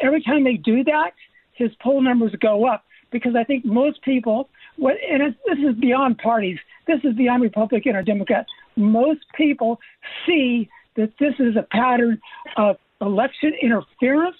every 0.00 0.22
time 0.22 0.44
they 0.44 0.54
do 0.54 0.84
that, 0.84 1.12
his 1.52 1.70
poll 1.82 2.00
numbers 2.02 2.34
go 2.40 2.66
up 2.66 2.84
because 3.10 3.34
I 3.34 3.44
think 3.44 3.64
most 3.64 4.02
people, 4.02 4.48
what, 4.76 4.96
and 5.10 5.34
this 5.46 5.58
is 5.58 5.74
beyond 5.80 6.18
parties, 6.18 6.58
this 6.86 7.00
is 7.02 7.14
beyond 7.14 7.42
Republican 7.42 7.96
or 7.96 8.02
Democrat. 8.02 8.46
Most 8.76 9.20
people 9.34 9.80
see 10.26 10.68
that 10.96 11.12
this 11.18 11.34
is 11.38 11.56
a 11.56 11.62
pattern 11.62 12.20
of 12.56 12.76
election 13.00 13.52
interference, 13.60 14.36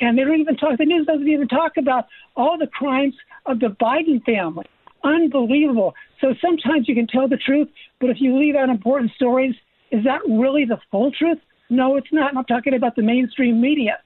and 0.00 0.18
they 0.18 0.24
don't 0.24 0.40
even 0.40 0.56
talk. 0.56 0.78
The 0.78 0.84
news 0.84 1.06
doesn't 1.06 1.28
even 1.28 1.48
talk 1.48 1.76
about 1.76 2.06
all 2.36 2.58
the 2.58 2.66
crimes 2.66 3.14
of 3.46 3.60
the 3.60 3.76
Biden 3.80 4.24
family. 4.24 4.66
Unbelievable. 5.04 5.94
So 6.20 6.34
sometimes 6.40 6.88
you 6.88 6.94
can 6.94 7.06
tell 7.06 7.28
the 7.28 7.36
truth, 7.36 7.68
but 8.00 8.10
if 8.10 8.20
you 8.20 8.38
leave 8.38 8.54
out 8.54 8.68
important 8.68 9.12
stories, 9.12 9.54
is 9.90 10.04
that 10.04 10.20
really 10.28 10.64
the 10.64 10.78
full 10.90 11.10
truth? 11.12 11.38
No, 11.72 11.96
it's 11.96 12.12
not. 12.12 12.36
I'm 12.36 12.44
talking 12.44 12.74
about 12.74 12.96
the 12.96 13.02
mainstream 13.02 13.58
media. 13.58 13.98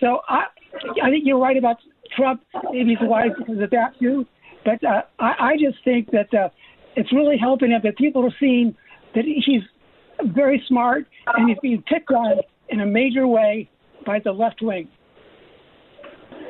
So 0.00 0.20
I, 0.28 0.44
I 1.02 1.08
think 1.08 1.24
you're 1.24 1.38
right 1.38 1.56
about 1.56 1.78
Trump. 2.14 2.42
Maybe 2.70 2.90
he's 2.90 2.98
wise 3.00 3.30
because 3.38 3.58
of 3.62 3.70
that 3.70 3.98
too. 3.98 4.26
But 4.66 4.84
uh, 4.84 5.02
I, 5.18 5.32
I 5.40 5.52
just 5.54 5.82
think 5.82 6.10
that 6.10 6.32
uh, 6.34 6.50
it's 6.94 7.10
really 7.14 7.38
helping 7.38 7.70
him 7.70 7.80
that 7.84 7.96
people 7.96 8.22
are 8.26 8.34
seeing 8.38 8.76
that 9.14 9.24
he's 9.24 9.62
very 10.34 10.62
smart 10.68 11.06
and 11.34 11.48
he's 11.48 11.58
being 11.62 11.82
picked 11.88 12.10
on 12.10 12.40
in 12.68 12.80
a 12.80 12.86
major 12.86 13.26
way 13.26 13.70
by 14.04 14.18
the 14.22 14.32
left 14.32 14.60
wing. 14.60 14.86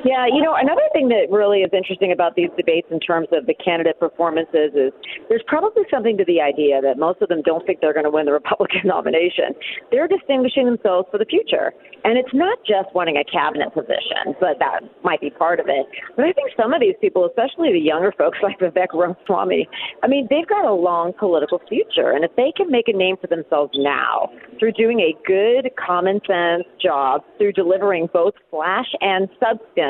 Yeah, 0.05 0.27
you 0.27 0.43
know, 0.43 0.55
another 0.55 0.85
thing 0.93 1.09
that 1.09 1.31
really 1.31 1.61
is 1.61 1.71
interesting 1.73 2.13
about 2.13 2.35
these 2.37 2.51
debates 2.57 2.89
in 2.91 3.01
terms 3.01 3.29
of 3.33 3.47
the 3.47 3.55
candidate 3.55 3.99
performances 3.99 4.75
is 4.75 4.93
there's 5.29 5.43
probably 5.47 5.83
something 5.91 6.17
to 6.19 6.25
the 6.25 6.41
idea 6.41 6.81
that 6.83 6.99
most 6.99 7.23
of 7.23 7.29
them 7.29 7.43
don't 7.43 7.65
think 7.67 7.81
they're 7.81 7.95
going 7.95 8.05
to 8.05 8.11
win 8.11 8.27
the 8.27 8.33
Republican 8.41 8.83
nomination. 8.85 9.57
They're 9.91 10.09
distinguishing 10.09 10.67
themselves 10.67 11.09
for 11.11 11.19
the 11.19 11.25
future. 11.25 11.73
And 12.05 12.19
it's 12.19 12.33
not 12.35 12.59
just 12.67 12.95
wanting 12.95 13.17
a 13.17 13.25
cabinet 13.25 13.73
position, 13.73 14.37
but 14.39 14.59
that 14.61 14.85
might 15.03 15.21
be 15.21 15.31
part 15.31 15.59
of 15.59 15.67
it. 15.69 15.87
But 16.15 16.25
I 16.25 16.33
think 16.33 16.51
some 16.57 16.73
of 16.73 16.81
these 16.81 16.95
people, 17.01 17.27
especially 17.27 17.73
the 17.73 17.83
younger 17.83 18.13
folks 18.17 18.39
like 18.47 18.59
Vivek 18.59 18.95
Ramaswamy, 18.95 19.69
I 20.03 20.07
mean, 20.07 20.29
they've 20.31 20.47
got 20.47 20.65
a 20.65 20.75
long 20.75 21.13
political 21.19 21.61
future. 21.69 22.13
And 22.13 22.25
if 22.25 22.35
they 22.37 22.53
can 22.57 22.71
make 22.71 22.89
a 22.89 22.97
name 22.97 23.17
for 23.21 23.27
themselves 23.27 23.73
now 23.75 24.31
through 24.59 24.73
doing 24.73 25.01
a 25.01 25.15
good, 25.27 25.71
common 25.75 26.21
sense 26.27 26.65
job, 26.81 27.23
through 27.39 27.53
delivering 27.53 28.09
both 28.13 28.35
flash 28.51 28.87
and 29.01 29.29
substance, 29.41 29.86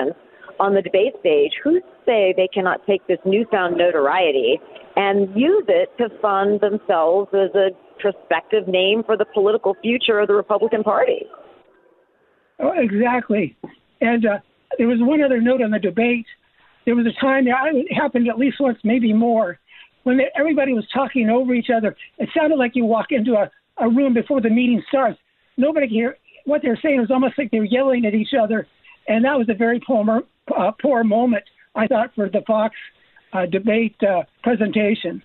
on 0.58 0.74
the 0.74 0.82
debate 0.82 1.12
stage, 1.20 1.52
who 1.62 1.80
say 2.06 2.32
they 2.36 2.48
cannot 2.52 2.80
take 2.86 3.06
this 3.06 3.18
newfound 3.24 3.76
notoriety 3.76 4.58
and 4.96 5.28
use 5.36 5.64
it 5.68 5.90
to 5.98 6.08
fund 6.20 6.60
themselves 6.60 7.28
as 7.34 7.54
a 7.54 7.68
prospective 8.00 8.66
name 8.66 9.02
for 9.04 9.16
the 9.16 9.26
political 9.34 9.74
future 9.82 10.18
of 10.20 10.28
the 10.28 10.34
Republican 10.34 10.82
Party? 10.82 11.26
Oh, 12.58 12.72
exactly. 12.74 13.56
And 14.00 14.24
uh, 14.24 14.38
there 14.78 14.88
was 14.88 14.98
one 15.00 15.22
other 15.22 15.40
note 15.40 15.60
on 15.62 15.70
the 15.70 15.78
debate. 15.78 16.26
There 16.86 16.94
was 16.94 17.06
a 17.06 17.20
time 17.20 17.44
that 17.46 17.52
it 17.74 17.92
happened 17.92 18.28
at 18.28 18.38
least 18.38 18.56
once, 18.60 18.78
maybe 18.84 19.12
more, 19.12 19.58
when 20.04 20.20
everybody 20.38 20.72
was 20.72 20.86
talking 20.94 21.28
over 21.28 21.52
each 21.52 21.68
other. 21.76 21.96
It 22.18 22.28
sounded 22.34 22.56
like 22.56 22.72
you 22.74 22.84
walk 22.84 23.06
into 23.10 23.32
a, 23.32 23.50
a 23.78 23.88
room 23.88 24.14
before 24.14 24.40
the 24.40 24.50
meeting 24.50 24.82
starts. 24.88 25.18
Nobody 25.56 25.88
can 25.88 25.96
hear 25.96 26.16
what 26.44 26.62
they're 26.62 26.78
saying. 26.82 26.96
It 26.96 27.00
was 27.00 27.10
almost 27.10 27.34
like 27.36 27.50
they're 27.50 27.64
yelling 27.64 28.06
at 28.06 28.14
each 28.14 28.32
other. 28.40 28.66
And 29.08 29.24
that 29.24 29.38
was 29.38 29.48
a 29.48 29.54
very 29.54 29.80
poor, 29.80 30.22
uh, 30.56 30.72
poor 30.80 31.04
moment, 31.04 31.44
I 31.74 31.86
thought, 31.86 32.14
for 32.14 32.28
the 32.28 32.42
Fox 32.46 32.74
uh, 33.32 33.46
debate 33.46 33.96
uh, 34.02 34.22
presentation. 34.42 35.22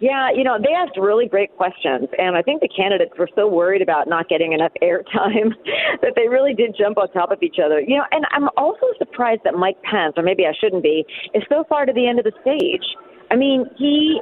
Yeah, 0.00 0.30
you 0.34 0.42
know, 0.42 0.58
they 0.60 0.72
asked 0.74 0.98
really 0.98 1.28
great 1.28 1.56
questions, 1.56 2.08
and 2.18 2.36
I 2.36 2.42
think 2.42 2.60
the 2.60 2.68
candidates 2.68 3.12
were 3.18 3.28
so 3.34 3.48
worried 3.48 3.80
about 3.80 4.08
not 4.08 4.28
getting 4.28 4.52
enough 4.52 4.72
airtime 4.82 5.54
that 6.02 6.14
they 6.16 6.28
really 6.28 6.54
did 6.54 6.74
jump 6.76 6.98
on 6.98 7.08
top 7.12 7.30
of 7.30 7.42
each 7.42 7.56
other. 7.64 7.80
You 7.80 7.98
know, 7.98 8.04
and 8.10 8.24
I'm 8.32 8.48
also 8.56 8.86
surprised 8.98 9.42
that 9.44 9.54
Mike 9.54 9.80
Pence, 9.82 10.14
or 10.16 10.22
maybe 10.22 10.46
I 10.46 10.52
shouldn't 10.58 10.82
be, 10.82 11.04
is 11.32 11.42
so 11.48 11.64
far 11.68 11.86
to 11.86 11.92
the 11.92 12.08
end 12.08 12.18
of 12.18 12.24
the 12.24 12.32
stage. 12.42 12.84
I 13.30 13.36
mean, 13.36 13.66
he 13.78 14.20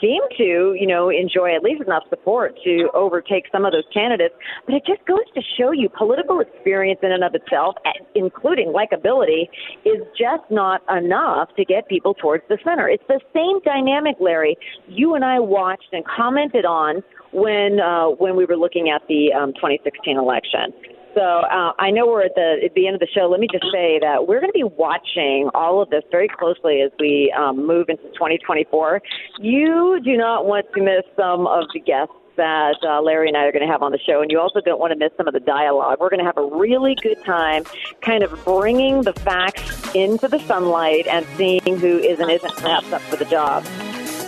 seemed 0.00 0.28
to, 0.38 0.76
you 0.78 0.86
know, 0.86 1.10
enjoy 1.10 1.54
at 1.54 1.62
least 1.62 1.82
enough 1.82 2.04
support 2.08 2.54
to 2.64 2.88
overtake 2.94 3.44
some 3.50 3.64
of 3.64 3.72
those 3.72 3.84
candidates. 3.92 4.34
But 4.66 4.76
it 4.76 4.82
just 4.86 5.04
goes 5.06 5.24
to 5.34 5.42
show 5.58 5.72
you 5.72 5.88
political 5.88 6.40
experience 6.40 7.00
in 7.02 7.12
and 7.12 7.24
of 7.24 7.34
itself, 7.34 7.76
including 8.14 8.72
likability, 8.72 9.48
is 9.84 10.02
just 10.18 10.44
not 10.50 10.82
enough 10.94 11.48
to 11.56 11.64
get 11.64 11.88
people 11.88 12.14
towards 12.14 12.44
the 12.48 12.58
center. 12.64 12.88
It's 12.88 13.04
the 13.08 13.20
same 13.34 13.60
dynamic, 13.64 14.16
Larry, 14.20 14.56
you 14.88 15.14
and 15.14 15.24
I 15.24 15.40
watched 15.40 15.88
and 15.92 16.04
commented 16.04 16.64
on 16.64 17.02
when 17.32 17.80
uh, 17.80 18.08
when 18.10 18.36
we 18.36 18.44
were 18.44 18.56
looking 18.56 18.90
at 18.90 19.02
the 19.08 19.32
um, 19.32 19.52
2016 19.54 20.16
election 20.16 20.93
So 21.14 21.20
uh, 21.20 21.72
I 21.78 21.90
know 21.90 22.06
we're 22.06 22.24
at 22.24 22.34
the 22.34 22.60
at 22.64 22.74
the 22.74 22.86
end 22.86 22.94
of 22.94 23.00
the 23.00 23.08
show. 23.14 23.28
Let 23.30 23.40
me 23.40 23.46
just 23.50 23.66
say 23.72 23.98
that 24.00 24.26
we're 24.26 24.40
going 24.40 24.52
to 24.52 24.58
be 24.58 24.64
watching 24.64 25.48
all 25.54 25.80
of 25.80 25.90
this 25.90 26.02
very 26.10 26.28
closely 26.28 26.80
as 26.82 26.90
we 26.98 27.32
um, 27.36 27.66
move 27.66 27.88
into 27.88 28.02
2024. 28.14 29.00
You 29.38 30.00
do 30.04 30.16
not 30.16 30.46
want 30.46 30.66
to 30.74 30.82
miss 30.82 31.04
some 31.16 31.46
of 31.46 31.66
the 31.72 31.80
guests 31.80 32.14
that 32.36 32.76
uh, 32.82 33.00
Larry 33.00 33.28
and 33.28 33.36
I 33.36 33.44
are 33.44 33.52
going 33.52 33.64
to 33.64 33.70
have 33.70 33.82
on 33.82 33.92
the 33.92 33.98
show, 33.98 34.22
and 34.22 34.30
you 34.30 34.40
also 34.40 34.60
don't 34.60 34.80
want 34.80 34.92
to 34.92 34.98
miss 34.98 35.12
some 35.16 35.28
of 35.28 35.34
the 35.34 35.40
dialogue. 35.40 35.98
We're 36.00 36.10
going 36.10 36.18
to 36.18 36.26
have 36.26 36.36
a 36.36 36.44
really 36.44 36.96
good 36.96 37.22
time 37.24 37.64
kind 38.00 38.24
of 38.24 38.44
bringing 38.44 39.02
the 39.02 39.12
facts 39.12 39.94
into 39.94 40.26
the 40.26 40.40
sunlight 40.40 41.06
and 41.06 41.24
seeing 41.36 41.78
who 41.78 41.98
is 41.98 42.18
and 42.18 42.30
isn't 42.30 42.56
perhaps 42.56 42.92
up 42.92 43.02
for 43.02 43.16
the 43.16 43.24
job. 43.26 43.64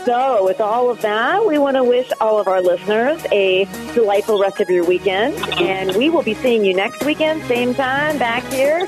So, 0.07 0.45
with 0.45 0.61
all 0.61 0.89
of 0.89 1.03
that, 1.03 1.45
we 1.45 1.59
want 1.59 1.77
to 1.77 1.83
wish 1.83 2.09
all 2.21 2.39
of 2.39 2.47
our 2.47 2.63
listeners 2.63 3.21
a 3.33 3.65
delightful 3.93 4.41
rest 4.41 4.61
of 4.61 4.71
your 4.71 4.85
weekend. 4.85 5.35
And 5.59 5.97
we 5.97 6.11
will 6.11 6.23
be 6.23 6.35
seeing 6.35 6.65
you 6.65 6.75
next 6.75 7.05
weekend, 7.05 7.43
same 7.47 7.75
time, 7.75 8.17
back 8.17 8.45
here, 8.53 8.87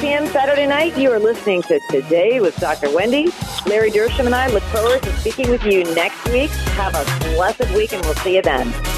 p.m. 0.00 0.26
Saturday 0.26 0.66
night. 0.66 0.98
You 0.98 1.12
are 1.12 1.20
listening 1.20 1.62
to 1.62 1.78
Today 1.90 2.40
with 2.40 2.56
Dr. 2.56 2.92
Wendy. 2.92 3.30
Larry 3.66 3.92
Dershem 3.92 4.26
and 4.26 4.34
I 4.34 4.48
look 4.48 4.64
forward 4.64 5.00
to 5.04 5.16
speaking 5.18 5.48
with 5.48 5.64
you 5.64 5.84
next 5.94 6.28
week. 6.30 6.50
Have 6.50 6.96
a 6.96 7.34
blessed 7.36 7.70
week, 7.76 7.92
and 7.92 8.04
we'll 8.04 8.16
see 8.16 8.34
you 8.34 8.42
then. 8.42 8.97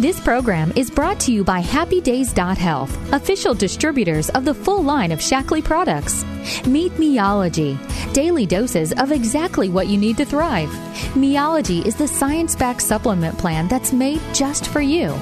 This 0.00 0.18
program 0.18 0.72
is 0.76 0.90
brought 0.90 1.20
to 1.20 1.30
you 1.30 1.44
by 1.44 1.60
Happy 1.60 2.00
Days 2.00 2.32
Health, 2.56 3.12
official 3.12 3.52
distributors 3.52 4.30
of 4.30 4.46
the 4.46 4.54
full 4.54 4.82
line 4.82 5.12
of 5.12 5.18
Shaklee 5.18 5.62
products. 5.62 6.24
Meet 6.66 6.92
Meology, 6.92 7.78
daily 8.12 8.46
doses 8.46 8.92
of 8.92 9.12
exactly 9.12 9.68
what 9.68 9.88
you 9.88 9.98
need 9.98 10.16
to 10.18 10.24
thrive. 10.24 10.70
Meology 11.14 11.84
is 11.84 11.96
the 11.96 12.08
science 12.08 12.54
backed 12.54 12.82
supplement 12.82 13.38
plan 13.38 13.68
that's 13.68 13.92
made 13.92 14.20
just 14.32 14.68
for 14.68 14.80
you. 14.80 15.14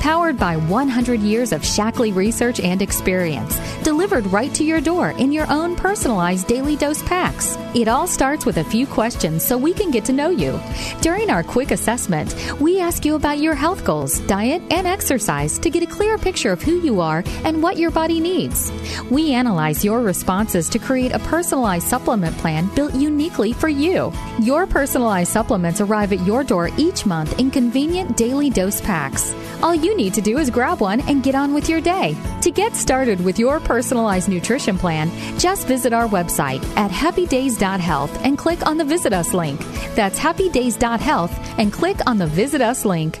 Powered 0.00 0.38
by 0.38 0.56
100 0.56 1.20
years 1.20 1.52
of 1.52 1.62
Shaklee 1.62 2.14
research 2.14 2.60
and 2.60 2.80
experience, 2.80 3.58
delivered 3.82 4.26
right 4.28 4.52
to 4.54 4.62
your 4.62 4.80
door 4.80 5.10
in 5.10 5.32
your 5.32 5.50
own 5.50 5.74
personalized 5.74 6.46
daily 6.46 6.76
dose 6.76 7.02
packs. 7.02 7.56
It 7.74 7.88
all 7.88 8.06
starts 8.06 8.46
with 8.46 8.58
a 8.58 8.64
few 8.64 8.86
questions 8.86 9.44
so 9.44 9.58
we 9.58 9.72
can 9.72 9.90
get 9.90 10.04
to 10.04 10.12
know 10.12 10.30
you. 10.30 10.60
During 11.00 11.28
our 11.30 11.42
quick 11.42 11.72
assessment, 11.72 12.34
we 12.60 12.80
ask 12.80 13.04
you 13.04 13.16
about 13.16 13.38
your 13.38 13.54
health 13.54 13.84
goals, 13.84 14.20
diet, 14.20 14.62
and 14.70 14.86
exercise 14.86 15.58
to 15.58 15.70
get 15.70 15.82
a 15.82 15.86
clear 15.86 16.18
picture 16.18 16.52
of 16.52 16.62
who 16.62 16.80
you 16.80 17.00
are 17.00 17.24
and 17.44 17.62
what 17.62 17.76
your 17.76 17.90
body 17.90 18.20
needs. 18.20 18.70
We 19.10 19.32
analyze 19.32 19.84
your 19.84 20.02
responses 20.02 20.68
to 20.70 20.75
create 20.78 21.12
a 21.12 21.18
personalized 21.18 21.86
supplement 21.86 22.36
plan 22.38 22.68
built 22.74 22.94
uniquely 22.94 23.52
for 23.52 23.68
you. 23.68 24.12
Your 24.40 24.66
personalized 24.66 25.32
supplements 25.32 25.80
arrive 25.80 26.12
at 26.12 26.26
your 26.26 26.44
door 26.44 26.70
each 26.76 27.06
month 27.06 27.38
in 27.38 27.50
convenient 27.50 28.16
daily 28.16 28.50
dose 28.50 28.80
packs. 28.80 29.34
All 29.62 29.74
you 29.74 29.96
need 29.96 30.14
to 30.14 30.20
do 30.20 30.38
is 30.38 30.50
grab 30.50 30.80
one 30.80 31.00
and 31.08 31.22
get 31.22 31.34
on 31.34 31.54
with 31.54 31.68
your 31.68 31.80
day. 31.80 32.16
To 32.42 32.50
get 32.50 32.74
started 32.74 33.22
with 33.24 33.38
your 33.38 33.60
personalized 33.60 34.28
nutrition 34.28 34.78
plan, 34.78 35.10
just 35.38 35.66
visit 35.66 35.92
our 35.92 36.08
website 36.08 36.64
at 36.76 36.90
happydays.health 36.90 38.24
and 38.24 38.38
click 38.38 38.66
on 38.66 38.76
the 38.76 38.84
Visit 38.84 39.12
Us 39.12 39.34
link. 39.34 39.60
That's 39.94 40.18
happydays.health 40.18 41.58
and 41.58 41.72
click 41.72 41.98
on 42.06 42.18
the 42.18 42.26
Visit 42.26 42.60
Us 42.60 42.84
link. 42.84 43.20